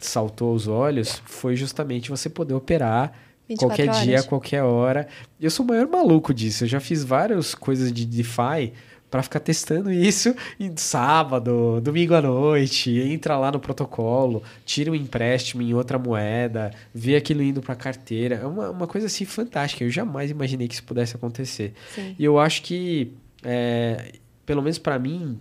[0.00, 3.16] saltou aos olhos foi justamente você poder operar
[3.54, 4.02] qualquer horas.
[4.02, 5.06] dia, qualquer hora.
[5.40, 6.64] Eu sou o maior maluco disso.
[6.64, 8.72] Eu já fiz várias coisas de DeFi
[9.10, 14.94] para ficar testando isso em sábado, domingo à noite, entra lá no protocolo, tira um
[14.94, 18.36] empréstimo em outra moeda, vê aquilo indo para carteira.
[18.36, 19.84] É uma, uma coisa assim fantástica.
[19.84, 21.72] Eu jamais imaginei que isso pudesse acontecer.
[21.94, 22.16] Sim.
[22.18, 23.12] E eu acho que,
[23.44, 25.38] é, pelo menos para mim,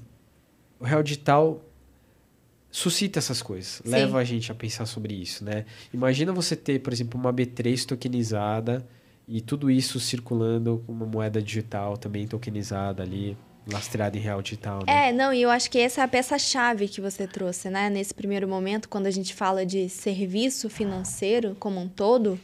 [0.80, 1.64] o real digital
[2.76, 3.89] suscita essas coisas, Sim.
[3.89, 5.63] leva a gente a pensar sobre isso, né?
[5.93, 8.86] Imagina você ter, por exemplo, uma B3 tokenizada
[9.26, 14.80] e tudo isso circulando com uma moeda digital também tokenizada ali, lastreada em real digital.
[14.86, 15.07] Né?
[15.07, 17.89] É, não, e eu acho que essa é a peça-chave que você trouxe, né?
[17.89, 22.38] Nesse primeiro momento, quando a gente fala de serviço financeiro como um todo,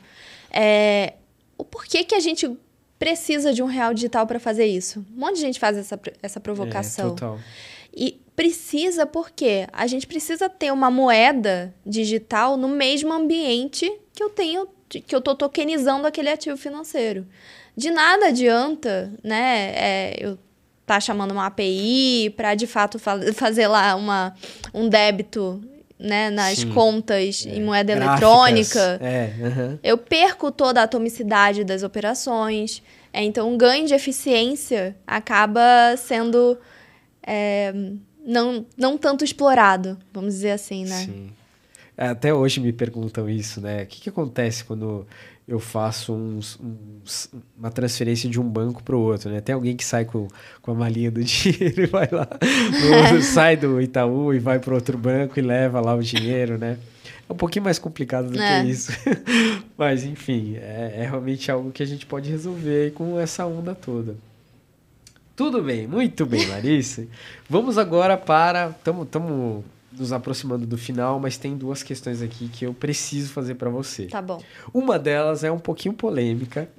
[0.50, 1.16] é...
[1.58, 2.50] o porquê que a gente
[2.98, 5.06] precisa de um real digital para fazer isso?
[5.14, 7.08] Um monte de gente faz essa, essa provocação.
[7.08, 7.40] É, total.
[7.96, 14.30] E precisa porque a gente precisa ter uma moeda digital no mesmo ambiente que eu
[14.30, 17.28] tenho, que eu estou tokenizando aquele ativo financeiro.
[17.76, 19.72] De nada adianta, né?
[19.76, 20.38] É, eu
[20.86, 24.36] tá chamando uma API para de fato fa fazer lá uma,
[24.74, 25.64] um débito
[25.98, 26.72] né, nas Sim.
[26.72, 27.56] contas é.
[27.56, 28.22] em moeda Gráficas.
[28.22, 29.00] eletrônica.
[29.02, 29.34] É.
[29.40, 29.80] Uhum.
[29.84, 32.82] Eu perco toda a atomicidade das operações.
[33.14, 36.58] É, então, o ganho de eficiência acaba sendo
[37.26, 37.74] é,
[38.26, 41.06] não, não tanto explorado, vamos dizer assim, né?
[41.06, 41.32] Sim.
[41.98, 43.84] É, até hoje me perguntam isso, né?
[43.84, 45.06] O que, que acontece quando
[45.48, 49.42] eu faço uns, uns, uma transferência de um banco para o outro, né?
[49.42, 50.28] Tem alguém que sai com,
[50.62, 52.28] com a malinha do dinheiro e vai lá,
[53.02, 56.78] outro, sai do Itaú e vai para outro banco e leva lá o dinheiro, né?
[57.28, 58.64] É um pouquinho mais complicado do é.
[58.64, 58.92] que isso.
[59.78, 64.16] Mas, enfim, é, é realmente algo que a gente pode resolver com essa onda toda.
[65.42, 67.08] Tudo bem, muito bem, Larissa.
[67.50, 68.76] Vamos agora para.
[68.78, 73.68] Estamos nos aproximando do final, mas tem duas questões aqui que eu preciso fazer para
[73.68, 74.06] você.
[74.06, 74.40] Tá bom.
[74.72, 76.70] Uma delas é um pouquinho polêmica,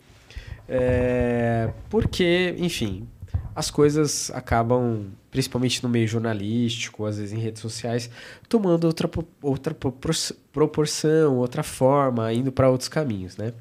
[0.69, 3.09] é, porque, enfim,
[3.53, 8.09] as coisas acabam, principalmente no meio jornalístico, às vezes em redes sociais,
[8.49, 9.11] tomando outra,
[9.43, 9.77] outra
[10.53, 13.53] proporção, outra forma, indo para outros caminhos, né?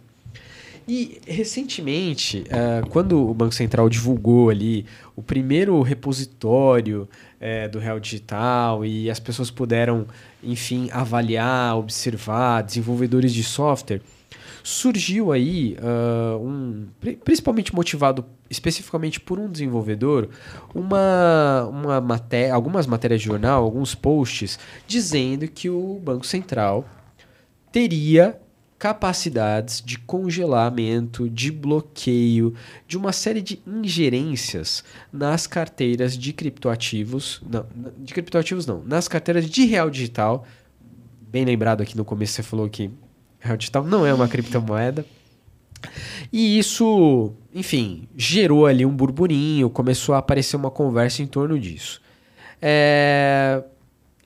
[0.87, 7.07] E recentemente, uh, quando o Banco Central divulgou ali o primeiro repositório
[7.39, 10.07] uh, do Real Digital e as pessoas puderam,
[10.43, 14.01] enfim, avaliar, observar, desenvolvedores de software,
[14.63, 16.87] surgiu aí uh, um,
[17.23, 20.29] principalmente motivado especificamente por um desenvolvedor,
[20.73, 26.85] uma, uma matéria, algumas matérias de jornal, alguns posts dizendo que o Banco Central
[27.71, 28.37] teria
[28.81, 32.55] capacidades de congelamento, de bloqueio,
[32.87, 37.63] de uma série de ingerências nas carteiras de criptoativos, não,
[37.99, 40.47] de criptoativos não, nas carteiras de real digital.
[41.29, 42.89] Bem lembrado aqui no começo você falou que
[43.39, 45.05] real digital não é uma criptomoeda.
[46.33, 52.01] E isso, enfim, gerou ali um burburinho, começou a aparecer uma conversa em torno disso.
[52.59, 53.63] É,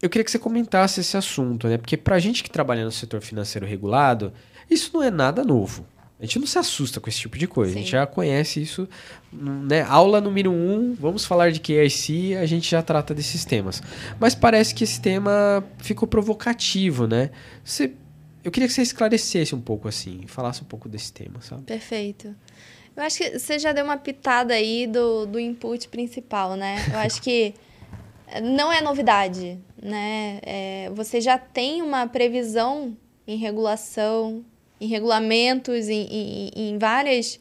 [0.02, 1.78] eu queria que você comentasse esse assunto, né?
[1.78, 4.34] Porque para a gente que trabalha no setor financeiro regulado,
[4.70, 5.86] isso não é nada novo.
[6.20, 7.74] A gente não se assusta com esse tipo de coisa.
[7.74, 7.80] Sim.
[7.80, 8.88] A gente já conhece isso.
[9.34, 9.82] Né?
[9.82, 13.84] Aula número um, vamos falar de KIC, a gente já trata desses temas.
[14.20, 17.32] Mas parece que esse tema ficou provocativo, né?
[17.64, 17.92] Você,
[18.44, 21.64] eu queria que você esclarecesse um pouco assim, falasse um pouco desse tema, sabe?
[21.64, 22.34] Perfeito.
[22.96, 26.78] Eu acho que você já deu uma pitada aí do, do input principal, né?
[26.94, 27.54] Eu acho que
[28.42, 30.40] não é novidade, né?
[30.44, 32.98] É, você já tem uma previsão
[33.28, 34.44] em regulação,
[34.80, 37.40] em regulamentos, em, em, em várias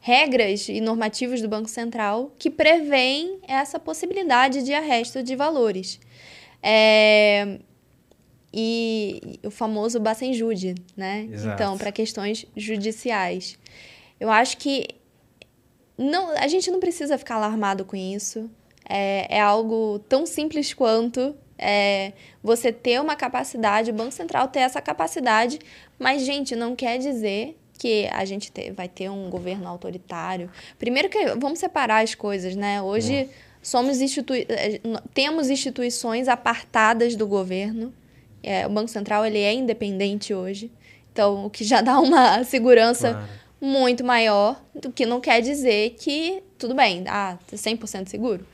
[0.00, 5.98] regras e normativos do Banco Central que prevêem essa possibilidade de arresto de valores.
[6.62, 7.58] É,
[8.52, 11.28] e o famoso Bacenjude, né?
[11.32, 11.54] Exato.
[11.54, 13.58] Então, para questões judiciais.
[14.20, 14.86] Eu acho que
[15.98, 18.48] não, a gente não precisa ficar alarmado com isso.
[18.88, 22.12] É, é algo tão simples quanto é,
[22.42, 25.58] você ter uma capacidade, o Banco Central ter essa capacidade,
[25.98, 30.50] mas, gente, não quer dizer que a gente vai ter um governo autoritário.
[30.78, 32.80] Primeiro que vamos separar as coisas, né?
[32.80, 33.28] Hoje
[33.62, 34.80] somos institui é,
[35.12, 37.92] temos instituições apartadas do governo.
[38.42, 40.70] É, o Banco Central ele é independente hoje.
[41.12, 43.28] Então, o que já dá uma segurança claro.
[43.60, 48.46] muito maior, do que não quer dizer que, tudo bem, ah, 100% seguro.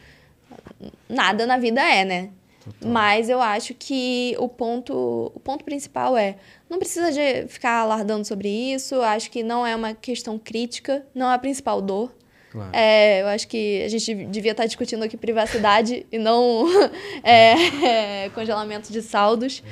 [1.08, 2.30] Nada na vida é, né?
[2.64, 2.90] Total.
[2.90, 6.36] Mas eu acho que o ponto, o ponto principal é,
[6.68, 11.30] não precisa de ficar alardando sobre isso, acho que não é uma questão crítica, não
[11.30, 12.12] é a principal dor.
[12.52, 12.70] Claro.
[12.72, 16.66] É, eu acho que a gente devia estar discutindo aqui privacidade e não
[17.22, 19.62] é, é, congelamento de saldos.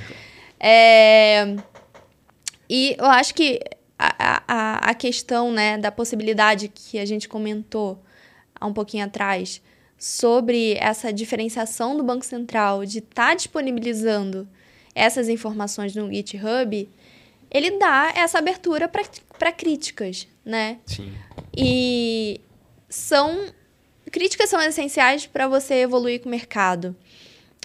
[0.59, 1.57] É,
[2.71, 3.61] e eu acho que
[3.99, 8.03] a, a, a questão né, da possibilidade que a gente comentou
[8.59, 9.61] há um pouquinho atrás
[9.99, 14.49] sobre essa diferenciação do Banco Central de estar tá disponibilizando
[14.95, 16.89] essas informações no GitHub,
[17.51, 20.79] ele dá essa abertura para críticas, né?
[20.87, 21.13] Sim.
[21.57, 22.41] E
[22.89, 23.53] são
[24.11, 26.97] críticas são essenciais para você evoluir com o mercado.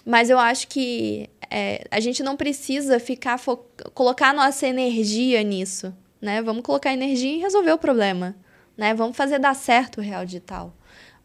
[0.06, 3.40] Mas eu acho que é, a gente não precisa ficar
[3.94, 6.42] colocar nossa energia nisso, né?
[6.42, 8.36] Vamos colocar energia e resolver o problema,
[8.76, 8.94] né?
[8.94, 10.74] Vamos fazer dar certo o real digital.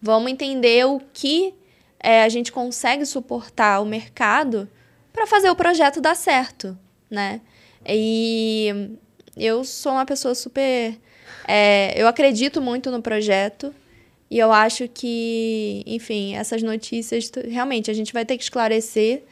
[0.01, 1.55] Vamos entender o que
[2.01, 4.69] é, a gente consegue suportar o mercado
[5.13, 6.79] para fazer o projeto dar certo,
[7.11, 7.41] né?
[7.87, 8.91] E
[9.37, 10.97] eu sou uma pessoa super.
[11.47, 13.75] É, eu acredito muito no projeto
[14.31, 19.25] e eu acho que, enfim, essas notícias realmente a gente vai ter que esclarecer.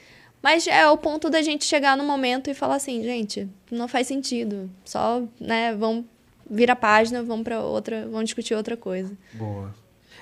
[0.42, 4.06] Mas é o ponto da gente chegar no momento e falar assim, gente, não faz
[4.06, 4.70] sentido.
[4.84, 6.04] Só, né, vamos
[6.48, 9.16] virar a página, vamos para outra, vamos discutir outra coisa.
[9.32, 9.74] Boa.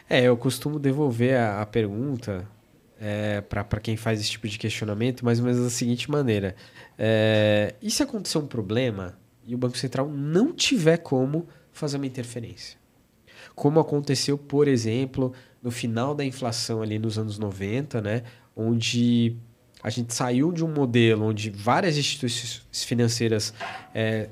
[0.09, 2.47] É, eu costumo devolver a, a pergunta
[3.01, 6.55] é, para quem faz esse tipo de questionamento mais ou menos da seguinte maneira:
[6.99, 12.07] é, e se acontecer um problema e o Banco Central não tiver como fazer uma
[12.07, 12.79] interferência?
[13.55, 15.33] Como aconteceu, por exemplo,
[15.63, 18.23] no final da inflação ali nos anos 90, né,
[18.57, 19.37] onde
[19.83, 23.53] a gente saiu de um modelo onde várias instituições financeiras
[23.95, 24.29] é,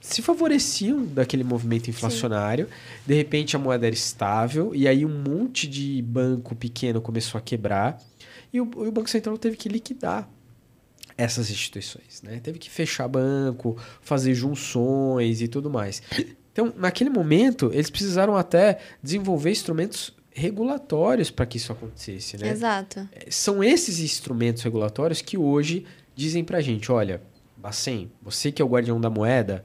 [0.00, 2.66] se favoreciam daquele movimento inflacionário.
[2.66, 2.72] Sim.
[3.06, 7.42] De repente a moeda era estável e aí um monte de banco pequeno começou a
[7.42, 8.00] quebrar
[8.52, 10.28] e o, o Banco Central teve que liquidar
[11.16, 12.38] essas instituições, né?
[12.40, 16.00] Teve que fechar banco, fazer junções e tudo mais.
[16.52, 22.48] Então, naquele momento, eles precisaram até desenvolver instrumentos regulatórios para que isso acontecesse, né?
[22.50, 23.08] Exato.
[23.12, 25.84] É, são esses instrumentos regulatórios que hoje
[26.14, 27.20] dizem para a gente, olha,
[27.56, 29.64] Bacen, você que é o guardião da moeda,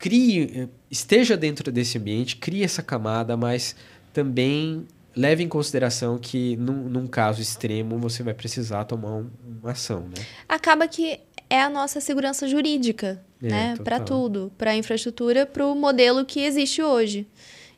[0.00, 3.76] crie, esteja dentro desse ambiente, crie essa camada, mas
[4.12, 9.30] também leve em consideração que num, num caso extremo você vai precisar tomar um,
[9.60, 10.24] uma ação, né?
[10.48, 11.20] Acaba que
[11.50, 13.74] é a nossa segurança jurídica, é, né?
[13.84, 17.26] Para tudo, para a infraestrutura, para o modelo que existe hoje.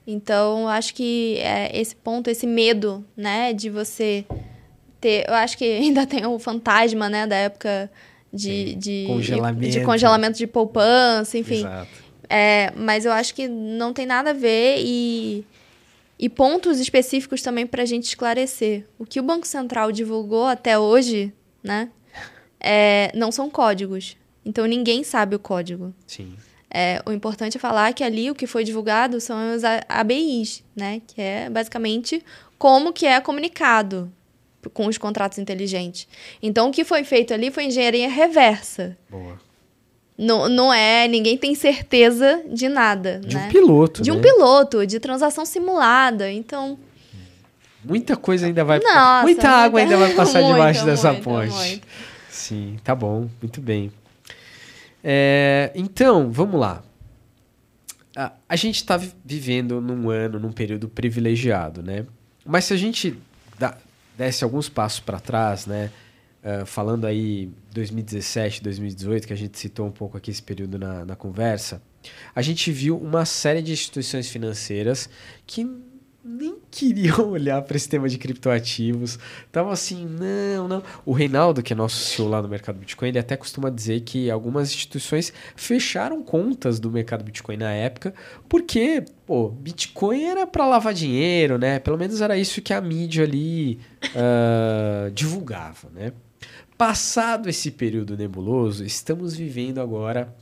[0.06, 4.24] Então, acho que é esse ponto, esse medo, né, de você
[5.00, 7.90] ter, eu acho que ainda tem o fantasma, né, da época
[8.32, 9.72] de, de, congelamento.
[9.72, 11.58] de congelamento de poupança, enfim.
[11.58, 12.01] Exato.
[12.34, 15.44] É, mas eu acho que não tem nada a ver e,
[16.18, 18.86] e pontos específicos também para a gente esclarecer.
[18.98, 21.30] O que o Banco Central divulgou até hoje,
[21.62, 21.90] né,
[22.58, 24.16] é, não são códigos.
[24.46, 25.92] Então ninguém sabe o código.
[26.06, 26.34] Sim.
[26.70, 31.02] É, o importante é falar que ali o que foi divulgado são os ABIs, né?
[31.06, 32.24] Que é basicamente
[32.56, 34.10] como que é comunicado
[34.72, 36.08] com os contratos inteligentes.
[36.42, 38.96] Então, o que foi feito ali foi engenharia reversa.
[39.10, 39.38] Boa.
[40.16, 43.20] Não, não é, ninguém tem certeza de nada.
[43.20, 43.46] De né?
[43.46, 44.02] um piloto.
[44.02, 44.16] De né?
[44.16, 46.30] um piloto, de transação simulada.
[46.30, 46.78] Então.
[47.84, 48.78] Muita coisa ainda vai.
[48.78, 51.82] Nossa, muita, muita água ainda vai passar muita, debaixo dessa muita, ponte.
[52.30, 53.90] Sim, tá bom, muito bem.
[55.02, 56.82] É, então, vamos lá.
[58.14, 62.06] A, a gente está vivendo num ano, num período privilegiado, né?
[62.44, 63.18] Mas se a gente
[63.58, 63.76] dá,
[64.16, 65.90] desse alguns passos para trás, né?
[66.42, 71.04] Uh, falando aí 2017, 2018, que a gente citou um pouco aqui esse período na,
[71.04, 71.80] na conversa,
[72.34, 75.08] a gente viu uma série de instituições financeiras
[75.46, 75.64] que
[76.24, 79.18] nem queriam olhar para esse tema de criptoativos.
[79.50, 80.82] Tava assim, não, não.
[81.04, 84.30] O Reinaldo, que é nosso CEO lá no mercado Bitcoin, ele até costuma dizer que
[84.30, 88.14] algumas instituições fecharam contas do mercado Bitcoin na época,
[88.48, 91.78] porque, pô, Bitcoin era para lavar dinheiro, né?
[91.78, 93.80] Pelo menos era isso que a mídia ali
[94.14, 96.12] uh, divulgava, né?
[96.76, 100.34] Passado esse período nebuloso, estamos vivendo agora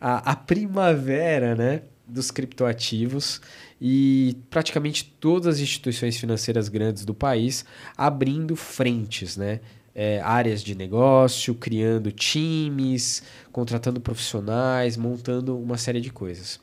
[0.00, 1.82] a, a primavera, né?
[2.06, 3.40] Dos criptoativos
[3.80, 7.64] e praticamente todas as instituições financeiras grandes do país
[7.96, 9.60] abrindo frentes, né?
[9.94, 16.60] É, áreas de negócio, criando times, contratando profissionais, montando uma série de coisas.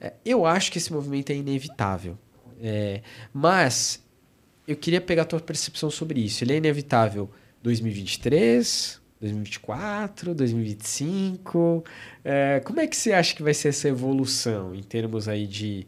[0.00, 2.16] É, eu acho que esse movimento é inevitável.
[2.62, 4.02] É, mas
[4.66, 6.44] eu queria pegar a tua percepção sobre isso.
[6.44, 7.28] Ele é inevitável
[7.64, 11.82] 2023, 2024, 2025?
[12.22, 15.86] É, como é que você acha que vai ser essa evolução em termos aí de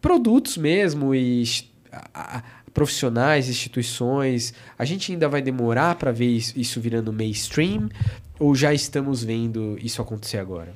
[0.00, 1.44] produtos mesmo e
[1.92, 2.42] a, a,
[2.72, 4.54] profissionais, instituições?
[4.78, 7.90] A gente ainda vai demorar para ver isso, isso virando mainstream
[8.38, 10.72] ou já estamos vendo isso acontecer agora?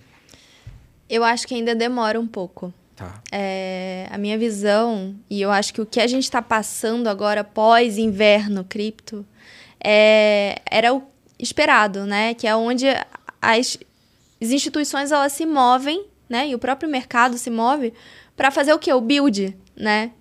[1.09, 2.75] Eu acho que ainda demora um pouco.
[2.97, 3.21] Tá.
[3.33, 7.43] É, a minha visão, e eu acho que o que a gente está passando agora
[7.43, 9.27] pós-inverno cripto,
[9.83, 11.03] é, era o
[11.39, 12.35] esperado, né?
[12.35, 12.87] Que é onde
[13.43, 13.77] as,
[14.41, 16.49] as instituições elas se movem, né?
[16.49, 17.93] E o próprio mercado se move
[18.37, 18.93] para fazer o quê?
[18.93, 20.13] O build, né?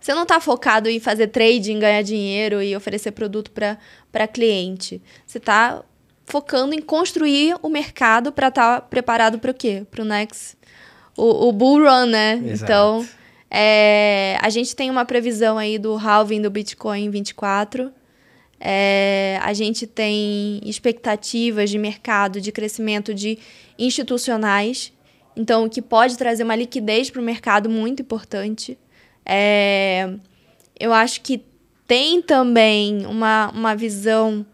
[0.00, 5.02] Você não está focado em fazer trading, ganhar dinheiro e oferecer produto para cliente.
[5.26, 5.82] Você está
[6.24, 9.84] focando em construir o mercado para estar tá preparado para o quê?
[9.90, 10.55] Para o next
[11.16, 12.42] o, o bull run, né?
[12.44, 12.64] Exato.
[12.64, 13.08] Então,
[13.50, 17.92] é, a gente tem uma previsão aí do halving do Bitcoin 24.
[18.58, 23.38] É, a gente tem expectativas de mercado, de crescimento de
[23.78, 24.92] institucionais,
[25.36, 28.78] então o que pode trazer uma liquidez para o mercado muito importante.
[29.24, 30.10] É,
[30.78, 31.44] eu acho que
[31.86, 34.44] tem também uma, uma visão,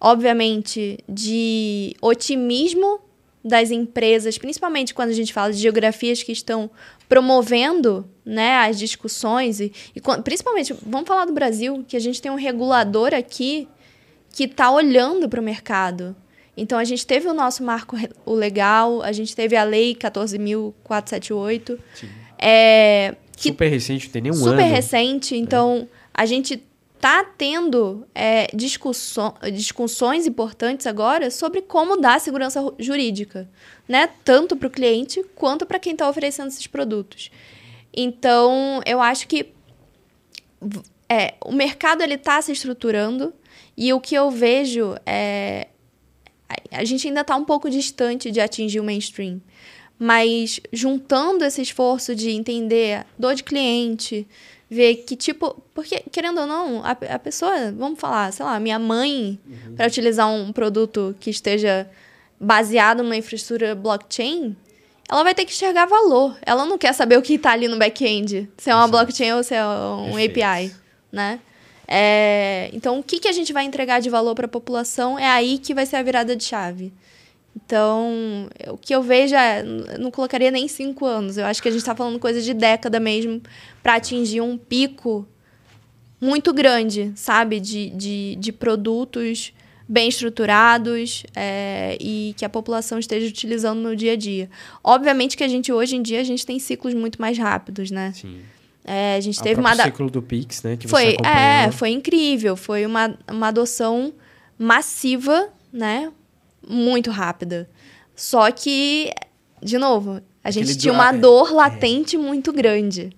[0.00, 3.00] obviamente, de otimismo
[3.44, 6.70] das empresas, principalmente quando a gente fala de geografias que estão
[7.08, 12.30] promovendo né, as discussões, e, e principalmente, vamos falar do Brasil, que a gente tem
[12.30, 13.68] um regulador aqui
[14.30, 16.14] que está olhando para o mercado.
[16.56, 21.78] Então, a gente teve o nosso marco o legal, a gente teve a lei 14.478.
[22.38, 24.60] É, que super recente, não tem nenhum super ano.
[24.60, 25.98] Super recente, então é.
[26.12, 26.60] a gente
[26.98, 28.48] está tendo é,
[29.52, 33.48] discussões importantes agora sobre como dar segurança jurídica,
[33.86, 34.08] né?
[34.24, 37.30] Tanto para o cliente quanto para quem está oferecendo esses produtos.
[37.96, 39.52] Então, eu acho que
[41.08, 43.32] é, o mercado ele está se estruturando
[43.76, 45.68] e o que eu vejo é
[46.72, 49.40] a gente ainda está um pouco distante de atingir o mainstream.
[49.98, 54.26] Mas juntando esse esforço de entender dor de cliente,
[54.70, 55.60] ver que tipo.
[55.74, 59.74] Porque, querendo ou não, a, a pessoa, vamos falar, sei lá, minha mãe, uhum.
[59.74, 61.88] para utilizar um produto que esteja
[62.38, 64.56] baseado numa infraestrutura blockchain,
[65.10, 66.36] ela vai ter que enxergar valor.
[66.42, 68.90] Ela não quer saber o que está ali no back-end, se é uma Exato.
[68.90, 70.40] blockchain ou se é um Perfeito.
[70.42, 70.74] API,
[71.10, 71.40] né?
[71.90, 75.26] É, então, o que, que a gente vai entregar de valor para a população é
[75.26, 76.92] aí que vai ser a virada de chave.
[77.64, 79.62] Então, o que eu vejo é.
[79.98, 81.36] Não colocaria nem cinco anos.
[81.36, 83.42] Eu acho que a gente está falando coisa de década mesmo
[83.82, 85.26] para atingir um pico
[86.20, 87.58] muito grande, sabe?
[87.58, 89.52] De, de, de produtos
[89.88, 94.50] bem estruturados é, e que a população esteja utilizando no dia a dia.
[94.84, 98.12] Obviamente que a gente, hoje em dia, a gente tem ciclos muito mais rápidos, né?
[98.14, 98.40] Sim.
[98.84, 99.72] É, a gente teve uma.
[99.72, 100.76] O ciclo do Pix, né?
[100.76, 102.56] Que foi, você é, foi incrível.
[102.56, 104.12] Foi uma, uma adoção
[104.58, 106.10] massiva, né?
[106.66, 107.68] Muito rápida.
[108.14, 109.12] Só que,
[109.62, 111.52] de novo, a Aquele gente tinha uma dor é.
[111.52, 112.18] latente é.
[112.18, 113.02] muito grande.
[113.02, 113.14] Exato.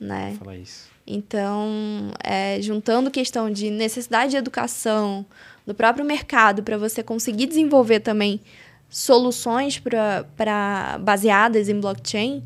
[0.00, 0.36] Né?
[0.38, 0.88] falar isso.
[1.06, 5.24] Então, é, juntando questão de necessidade de educação,
[5.68, 8.40] do próprio mercado, para você conseguir desenvolver também
[8.88, 12.42] soluções para baseadas em blockchain,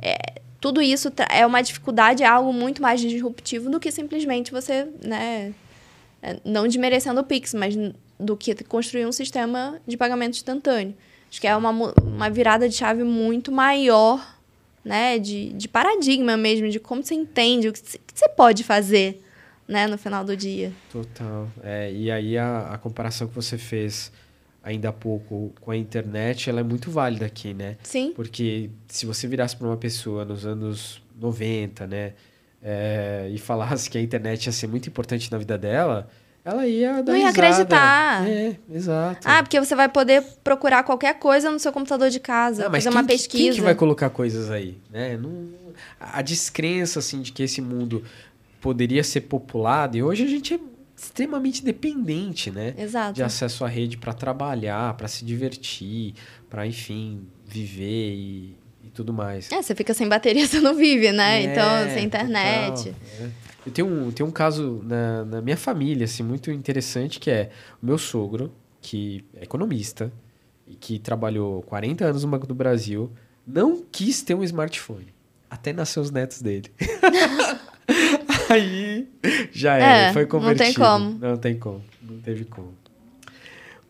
[0.00, 4.88] é, tudo isso é uma dificuldade, é algo muito mais disruptivo do que simplesmente você,
[5.04, 5.52] né,
[6.20, 7.76] é, não desmerecendo o Pix, mas
[8.22, 10.94] do que construir um sistema de pagamento instantâneo.
[11.30, 14.38] Acho que é uma, uma virada de chave muito maior,
[14.84, 15.18] né?
[15.18, 17.80] De, de paradigma mesmo, de como você entende, o que
[18.14, 19.22] você pode fazer,
[19.66, 19.86] né?
[19.86, 20.72] No final do dia.
[20.90, 21.48] Total.
[21.62, 24.12] É, e aí a, a comparação que você fez
[24.62, 27.76] ainda há pouco com a internet, ela é muito válida aqui, né?
[27.82, 28.12] Sim.
[28.14, 32.12] Porque se você virasse para uma pessoa nos anos 90, né?
[32.62, 36.08] É, e falasse que a internet ia ser muito importante na vida dela,
[36.44, 37.48] ela ia dar Não ia risada.
[37.48, 38.28] acreditar.
[38.28, 39.28] É, exato.
[39.28, 42.88] Ah, porque você vai poder procurar qualquer coisa no seu computador de casa, ah, fazer
[42.88, 43.42] quem, uma pesquisa.
[43.44, 44.76] Quem que vai colocar coisas aí?
[44.90, 45.16] Né?
[45.16, 45.48] Não,
[46.00, 48.02] a descrença, assim, de que esse mundo
[48.60, 50.60] poderia ser populado, e hoje a gente é
[50.96, 52.74] extremamente dependente, né?
[52.76, 53.14] Exato.
[53.14, 56.14] De acesso à rede para trabalhar, para se divertir,
[56.48, 59.50] para, enfim, viver e, e, tudo mais.
[59.50, 61.40] É, você fica sem bateria, você não vive, né?
[61.40, 62.84] É, então, sem internet.
[62.84, 63.51] Total, é.
[63.64, 67.50] Eu tenho um, tenho um caso na, na minha família, assim, muito interessante, que é
[67.82, 70.12] o meu sogro, que é economista,
[70.66, 73.10] e que trabalhou 40 anos no Banco do Brasil,
[73.46, 75.08] não quis ter um smartphone.
[75.50, 76.70] Até nasceu os netos dele.
[78.48, 79.08] Aí
[79.52, 80.64] já era, é, foi convertido.
[80.64, 81.18] Não tem como.
[81.18, 82.74] Não tem como, não teve como.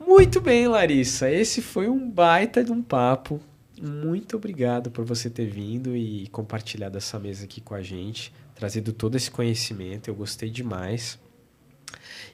[0.06, 1.30] Muito bem, Larissa.
[1.30, 3.40] Esse foi um baita de um papo.
[3.80, 8.32] Muito obrigado por você ter vindo e compartilhado essa mesa aqui com a gente,
[8.62, 10.06] trazido todo esse conhecimento.
[10.06, 11.18] Eu gostei demais.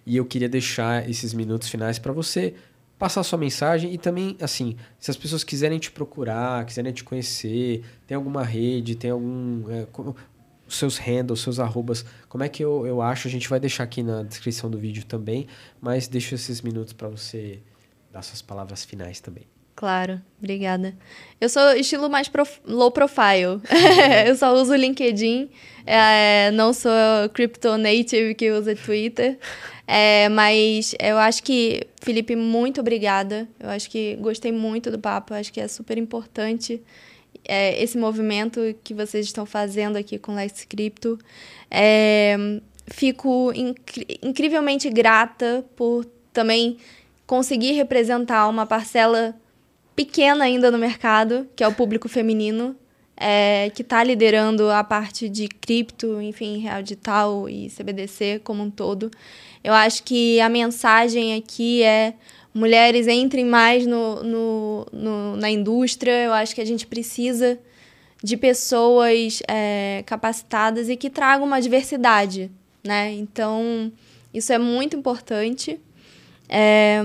[0.04, 2.54] E eu queria deixar esses minutos finais para você
[2.98, 7.82] passar sua mensagem e também, assim, se as pessoas quiserem te procurar, quiserem te conhecer,
[8.06, 9.70] tem alguma rede, tem algum.
[9.70, 9.86] É,
[10.68, 13.26] seus handles, seus arrobas, como é que eu, eu acho?
[13.26, 15.46] A gente vai deixar aqui na descrição do vídeo também,
[15.80, 17.62] mas deixo esses minutos para você
[18.12, 19.46] dar suas palavras finais também.
[19.78, 20.92] Claro, obrigada.
[21.40, 22.58] Eu sou estilo mais prof...
[22.66, 23.62] low profile.
[24.26, 25.48] eu só uso o LinkedIn.
[25.86, 26.90] É, não sou
[27.32, 29.38] crypto native que usa Twitter.
[29.86, 33.46] É, mas eu acho que, Felipe, muito obrigada.
[33.60, 35.32] Eu acho que gostei muito do papo.
[35.32, 36.82] Eu acho que é super importante
[37.44, 41.20] é, esse movimento que vocês estão fazendo aqui com Lex Crypto.
[42.88, 46.78] Fico inc incrivelmente grata por também
[47.28, 49.36] conseguir representar uma parcela
[49.98, 52.76] pequena ainda no mercado, que é o público feminino,
[53.16, 58.70] é, que está liderando a parte de cripto, enfim, real digital e CBDC como um
[58.70, 59.10] todo.
[59.64, 62.14] Eu acho que a mensagem aqui é
[62.54, 66.12] mulheres entrem mais no, no, no na indústria.
[66.12, 67.58] Eu acho que a gente precisa
[68.22, 72.52] de pessoas é, capacitadas e que tragam uma diversidade,
[72.84, 73.10] né?
[73.14, 73.90] Então,
[74.32, 75.80] isso é muito importante.
[76.48, 77.02] É,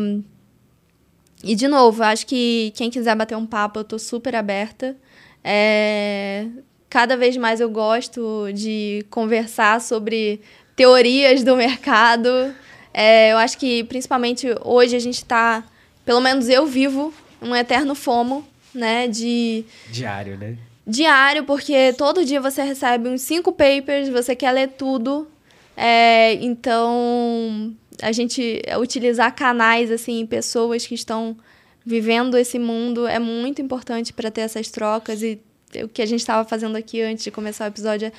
[1.43, 4.95] e, de novo, acho que quem quiser bater um papo, eu estou super aberta.
[5.43, 6.47] É,
[6.89, 10.39] cada vez mais eu gosto de conversar sobre
[10.75, 12.55] teorias do mercado.
[12.93, 15.63] É, eu acho que, principalmente hoje, a gente está...
[16.05, 19.07] Pelo menos eu vivo um eterno fomo, né?
[19.07, 19.65] De...
[19.89, 20.57] Diário, né?
[20.85, 25.27] Diário, porque todo dia você recebe uns cinco papers, você quer ler tudo.
[25.75, 27.73] É, então,
[28.03, 31.37] a gente utilizar canais, assim, pessoas que estão
[31.85, 35.39] vivendo esse mundo é muito importante para ter essas trocas e
[35.83, 38.11] o que a gente estava fazendo aqui antes de começar o episódio é,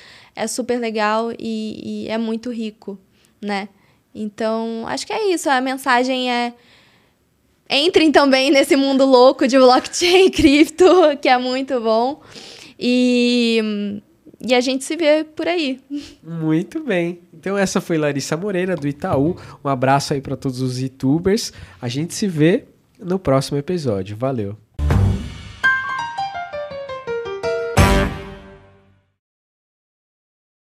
[0.43, 2.99] é super legal e, e, é muito rico,
[3.41, 3.69] né?
[4.13, 5.49] Então, acho que é isso.
[5.49, 6.53] A mensagem é
[7.69, 10.85] entrem também nesse mundo louco de blockchain e cripto,
[11.21, 12.21] que é muito bom.
[12.77, 14.01] E
[14.47, 15.79] e a gente se vê por aí.
[16.23, 17.19] Muito bem.
[17.45, 19.37] Então essa foi Larissa Moreira do Itaú.
[19.63, 21.53] Um abraço aí para todos os youtubers.
[21.79, 22.65] A gente se vê
[22.99, 24.17] no próximo episódio.
[24.17, 24.57] Valeu.